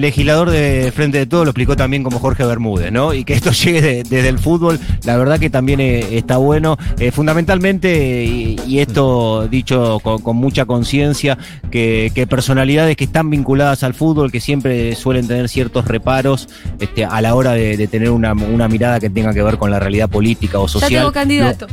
legislador 0.00 0.50
de 0.50 0.92
Frente 0.94 1.18
de 1.18 1.26
Todo 1.26 1.44
lo 1.44 1.50
explicó 1.50 1.76
también 1.76 2.02
como 2.02 2.18
Jorge 2.18 2.44
Bermúdez, 2.44 2.90
¿no? 2.90 3.14
Y 3.14 3.24
que 3.24 3.34
esto 3.34 3.50
llegue 3.64 3.80
de- 3.80 4.02
desde 4.02 4.28
el 4.28 4.38
fútbol, 4.40 4.78
la 5.04 5.16
verdad 5.16 5.38
que 5.38 5.50
también 5.50 5.80
eh, 5.80 6.16
está 6.18 6.36
bueno. 6.36 6.76
Eh, 6.98 7.12
fundamentalmente, 7.12 8.24
y, 8.24 8.56
y 8.66 8.80
esto 8.80 9.46
dicho 9.48 10.00
con, 10.02 10.20
con 10.20 10.36
mucha 10.36 10.64
conciencia, 10.66 11.38
que, 11.70 12.10
que 12.14 12.26
personalidades 12.26 12.96
que 12.96 13.04
están 13.04 13.30
vinculadas 13.30 13.84
al 13.84 13.94
fútbol, 13.94 14.32
que 14.32 14.40
siempre 14.40 14.94
suelen 14.96 15.28
tener 15.28 15.48
ciertos 15.48 15.84
reparos 15.86 16.48
este, 16.80 17.04
a 17.04 17.20
la 17.20 17.34
hora 17.36 17.52
de, 17.52 17.76
de 17.76 17.86
tener 17.86 18.10
una, 18.10 18.32
una 18.32 18.66
mirada 18.68 18.98
que 18.98 19.08
tenga 19.10 19.32
que 19.32 19.42
ver 19.42 19.58
con 19.58 19.70
la 19.70 19.78
realidad 19.78 20.08
política 20.10 20.58
o 20.58 20.66
Ya 20.66 20.72
social. 20.72 20.90
tengo 21.02 21.12
candidato. 21.12 21.66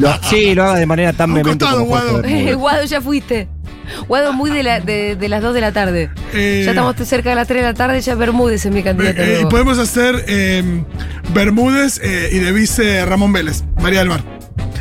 Lo- 0.00 0.08
lo- 0.08 0.18
sí, 0.22 0.54
lo 0.54 0.64
haga 0.64 0.76
de 0.76 0.86
manera 0.86 1.12
tan 1.12 1.34
vehemente 1.34 1.64
Guado. 1.66 2.22
Guado, 2.58 2.84
ya 2.84 3.00
fuiste. 3.02 3.48
Guado, 4.08 4.32
muy 4.32 4.50
de, 4.50 4.62
la- 4.62 4.80
de, 4.80 5.16
de 5.16 5.28
las 5.28 5.42
2 5.42 5.54
de 5.54 5.60
la 5.60 5.72
tarde. 5.72 6.10
Eh, 6.34 6.62
Ya 6.64 6.70
estamos 6.70 6.96
cerca 7.08 7.30
de 7.30 7.36
las 7.36 7.46
3 7.48 7.62
de 7.62 7.66
la 7.68 7.74
tarde, 7.74 8.00
ya 8.00 8.14
Bermúdez 8.14 8.64
es 8.66 8.72
mi 8.72 8.82
candidato. 8.82 9.20
eh, 9.20 9.26
y 9.26 9.32
nuevo. 9.34 9.48
podemos 9.48 9.78
hacer 9.78 10.24
eh, 10.28 10.62
Bermúdez 11.32 12.00
eh, 12.02 12.30
y 12.32 12.38
de 12.38 12.52
vice 12.52 13.04
Ramón 13.04 13.32
Vélez, 13.32 13.64
María 13.80 14.00
del 14.00 14.08
Mar. 14.08 14.22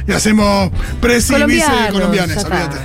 Y 0.07 0.11
hacemos 0.11 0.71
presi 1.01 1.33
y 1.35 1.43
vice 1.45 1.65
Colombianos, 1.91 2.43
olvídate. 2.45 2.77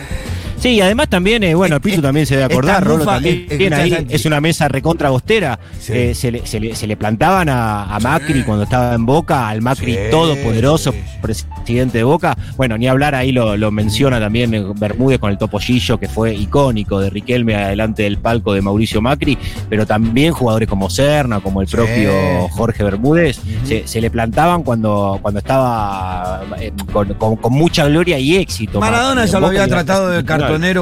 Sí, 0.61 0.69
y 0.75 0.81
además 0.83 1.09
también, 1.09 1.43
eh, 1.43 1.55
bueno, 1.55 1.77
el 1.77 1.81
Pitu 1.81 2.03
también 2.03 2.27
se 2.27 2.37
debe 2.37 2.53
acordar, 2.53 2.85
Rolo 2.85 3.05
también. 3.07 3.47
Bien, 3.57 3.73
ahí 3.73 4.07
es 4.11 4.27
una 4.27 4.41
mesa 4.43 4.69
recontra 4.69 5.09
bostera. 5.09 5.59
Sí. 5.81 5.93
Eh, 5.95 6.15
se, 6.15 6.31
le, 6.31 6.47
se 6.47 6.61
le- 6.61 6.75
se 6.77 6.87
le 6.87 6.97
plantaban 6.99 7.49
a, 7.49 7.85
a 7.95 7.99
Macri 7.99 8.43
cuando 8.43 8.65
estaba 8.65 8.95
en 8.95 9.07
Boca, 9.07 9.49
al 9.49 9.63
Macri 9.63 9.95
Sí, 9.95 9.99
todopoderoso, 10.11 10.95
presidente 11.23 11.99
de 11.99 12.05
Boca. 12.05 12.37
Bueno, 12.59 12.77
ni 12.77 12.89
hablar, 12.89 13.15
ahí 13.15 13.33
lo, 13.33 13.57
lo 13.57 13.71
menciona 13.71 14.21
también 14.21 14.53
eh, 14.55 14.63
Bermúdez 14.77 15.19
con 15.19 15.31
el 15.31 15.39
topollillo, 15.39 15.99
que 15.99 16.09
fue 16.09 16.35
icónico 16.35 17.01
de 17.01 17.09
Riquelme 17.09 17.55
adelante 17.55 18.03
del 18.03 18.19
palco 18.19 18.53
de 18.53 18.61
Mauricio 18.61 19.01
Macri, 19.01 19.39
pero 19.71 19.87
también 19.87 20.33
jugadores 20.35 20.69
como 20.69 20.91
Serna, 20.91 21.41
como 21.41 21.63
el 21.63 21.69
propio 21.69 22.11
Jorge 22.51 22.85
Bermúdez, 22.85 23.41
se, 23.65 23.87
se 23.89 24.01
le 24.01 24.11
plantaban 24.11 24.63
cuando, 24.63 25.19
cuando 25.23 25.39
estaba 25.39 26.43
eh, 26.59 26.71
con, 26.93 27.15
con- 27.15 27.37
con 27.37 27.53
mucha 27.55 27.87
gloria 27.87 28.19
y 28.19 28.37
éxito. 28.37 28.79
Maradona 28.79 29.23
Macri. 29.23 29.31
ya 29.33 29.41
lo 29.41 29.47
había 29.47 29.67
tratado 29.69 30.09
de 30.11 30.17
ser 30.17 30.25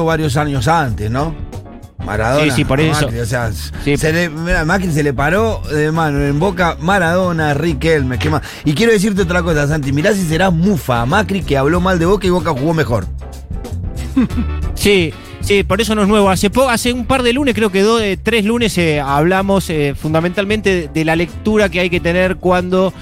varios 0.05 0.37
años 0.37 0.67
antes, 0.67 1.09
¿no? 1.11 1.35
Maradona. 2.05 2.45
Sí, 2.45 2.51
sí, 2.51 2.65
por 2.65 2.79
eso. 2.79 3.05
Macri, 3.05 3.19
o 3.19 3.25
sea, 3.25 3.51
Sí. 3.83 3.97
se 3.97 4.13
le, 4.13 4.29
mira, 4.29 4.63
Macri 4.65 4.91
se 4.91 5.03
le 5.03 5.13
paró 5.13 5.61
de 5.69 5.91
mano 5.91 6.21
en 6.21 6.39
boca 6.39 6.77
Maradona, 6.79 7.53
Riquelme, 7.53 8.17
¿qué 8.17 8.29
más? 8.29 8.41
Y 8.63 8.73
quiero 8.73 8.93
decirte 8.93 9.21
otra 9.23 9.43
cosa, 9.43 9.67
Santi, 9.67 9.91
mirá 9.91 10.13
si 10.13 10.25
será 10.25 10.49
mufa 10.49 11.01
a 11.01 11.05
Macri 11.05 11.41
que 11.43 11.57
habló 11.57 11.81
mal 11.81 11.99
de 11.99 12.05
Boca 12.05 12.25
y 12.25 12.29
Boca 12.29 12.51
jugó 12.51 12.73
mejor. 12.73 13.05
Sí, 14.75 15.13
sí, 15.41 15.63
por 15.63 15.81
eso 15.81 15.95
no 15.95 16.03
es 16.03 16.07
nuevo. 16.07 16.29
Hace, 16.29 16.49
po- 16.49 16.69
hace 16.69 16.93
un 16.93 17.05
par 17.05 17.23
de 17.23 17.33
lunes, 17.33 17.55
creo 17.55 17.71
que 17.71 17.81
dos, 17.81 18.01
eh, 18.01 18.17
tres 18.21 18.45
lunes, 18.45 18.77
eh, 18.77 18.99
hablamos 18.99 19.69
eh, 19.69 19.93
fundamentalmente 19.95 20.89
de 20.93 21.05
la 21.05 21.15
lectura 21.15 21.69
que 21.69 21.79
hay 21.79 21.89
que 21.89 21.99
tener 21.99 22.37
cuando 22.37 22.93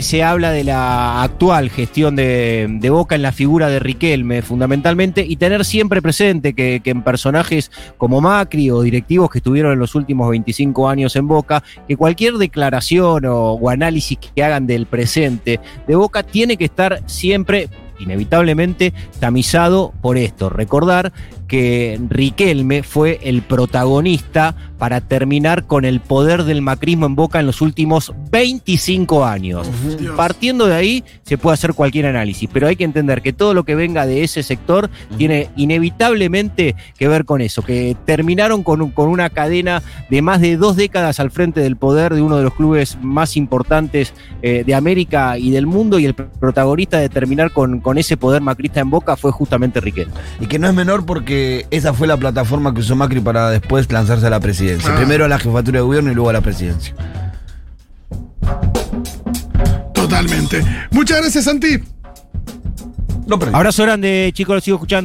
se 0.00 0.22
habla 0.22 0.52
de 0.52 0.64
la 0.64 1.22
actual 1.22 1.68
gestión 1.68 2.16
de, 2.16 2.88
Boca 2.90 3.14
en 3.14 3.20
la 3.20 3.30
figura 3.30 3.68
de 3.68 3.78
Riquelme, 3.78 4.40
fundamentalmente, 4.40 5.20
y 5.22 5.36
tener 5.36 5.66
siempre 5.66 6.00
presente 6.00 6.54
que, 6.54 6.80
en 6.82 7.02
personajes 7.02 7.70
como 7.98 8.22
Macri 8.22 8.70
o 8.70 8.80
directivos 8.80 9.28
que 9.28 9.36
estuvieron 9.40 9.74
en 9.74 9.78
los 9.78 9.94
últimos 9.94 10.30
25 10.30 10.88
años 10.88 11.14
en 11.14 11.28
Boca, 11.28 11.62
que 11.86 11.94
cualquier 11.94 12.38
declaración 12.38 13.24
o 13.26 13.68
análisis 13.68 14.16
que 14.16 14.42
hagan 14.42 14.66
del 14.66 14.86
presente 14.86 15.60
de 15.86 15.94
Boca 15.94 16.22
tiene 16.22 16.56
que 16.56 16.64
estar 16.64 17.02
siempre 17.04 17.68
inevitablemente 17.98 18.92
tamizado 19.20 19.92
por 20.00 20.16
esto. 20.16 20.48
Recordar 20.48 21.12
que 21.48 22.00
Riquelme 22.08 22.82
fue 22.82 23.20
el 23.22 23.42
protagonista 23.42 24.54
para 24.78 25.00
terminar 25.00 25.66
con 25.66 25.84
el 25.84 26.00
poder 26.00 26.44
del 26.44 26.60
macrismo 26.60 27.06
en 27.06 27.14
Boca 27.14 27.40
en 27.40 27.46
los 27.46 27.60
últimos 27.62 28.12
25 28.30 29.24
años. 29.24 29.66
Dios. 29.98 30.14
Partiendo 30.16 30.66
de 30.66 30.74
ahí 30.74 31.04
se 31.22 31.38
puede 31.38 31.54
hacer 31.54 31.72
cualquier 31.74 32.06
análisis, 32.06 32.48
pero 32.52 32.66
hay 32.68 32.76
que 32.76 32.84
entender 32.84 33.22
que 33.22 33.32
todo 33.32 33.54
lo 33.54 33.64
que 33.64 33.74
venga 33.74 34.06
de 34.06 34.22
ese 34.24 34.42
sector 34.42 34.90
tiene 35.16 35.48
inevitablemente 35.56 36.74
que 36.98 37.08
ver 37.08 37.24
con 37.24 37.40
eso, 37.40 37.62
que 37.62 37.96
terminaron 38.04 38.62
con, 38.62 38.90
con 38.90 39.08
una 39.08 39.30
cadena 39.30 39.82
de 40.10 40.22
más 40.22 40.40
de 40.40 40.56
dos 40.56 40.76
décadas 40.76 41.20
al 41.20 41.30
frente 41.30 41.60
del 41.60 41.76
poder 41.76 42.14
de 42.14 42.22
uno 42.22 42.36
de 42.36 42.42
los 42.42 42.54
clubes 42.54 42.98
más 43.00 43.36
importantes 43.36 44.12
eh, 44.42 44.62
de 44.66 44.74
América 44.74 45.38
y 45.38 45.50
del 45.50 45.66
mundo, 45.66 45.98
y 45.98 46.04
el 46.06 46.14
pr- 46.14 46.28
protagonista 46.38 46.98
de 46.98 47.08
terminar 47.08 47.52
con, 47.52 47.80
con 47.80 47.98
ese 47.98 48.16
poder 48.16 48.42
macrista 48.42 48.80
en 48.80 48.90
Boca 48.90 49.16
fue 49.16 49.32
justamente 49.32 49.80
Riquelme. 49.80 50.12
Y 50.40 50.46
que 50.46 50.58
no 50.58 50.68
es 50.68 50.74
menor 50.74 51.06
porque 51.06 51.35
esa 51.70 51.92
fue 51.92 52.06
la 52.06 52.16
plataforma 52.16 52.72
que 52.72 52.80
usó 52.80 52.96
Macri 52.96 53.20
para 53.20 53.50
después 53.50 53.90
lanzarse 53.90 54.26
a 54.26 54.30
la 54.30 54.40
presidencia. 54.40 54.92
Ah. 54.92 54.96
Primero 54.96 55.24
a 55.24 55.28
la 55.28 55.38
jefatura 55.38 55.78
de 55.78 55.84
gobierno 55.84 56.10
y 56.10 56.14
luego 56.14 56.30
a 56.30 56.32
la 56.32 56.40
presidencia. 56.40 56.94
Totalmente. 59.92 60.64
Muchas 60.90 61.20
gracias, 61.20 61.44
Santi. 61.44 61.82
No, 63.26 63.38
Abrazo 63.52 63.82
grande, 63.82 64.30
chicos, 64.32 64.54
lo 64.54 64.60
sigo 64.60 64.76
escuchando. 64.76 64.94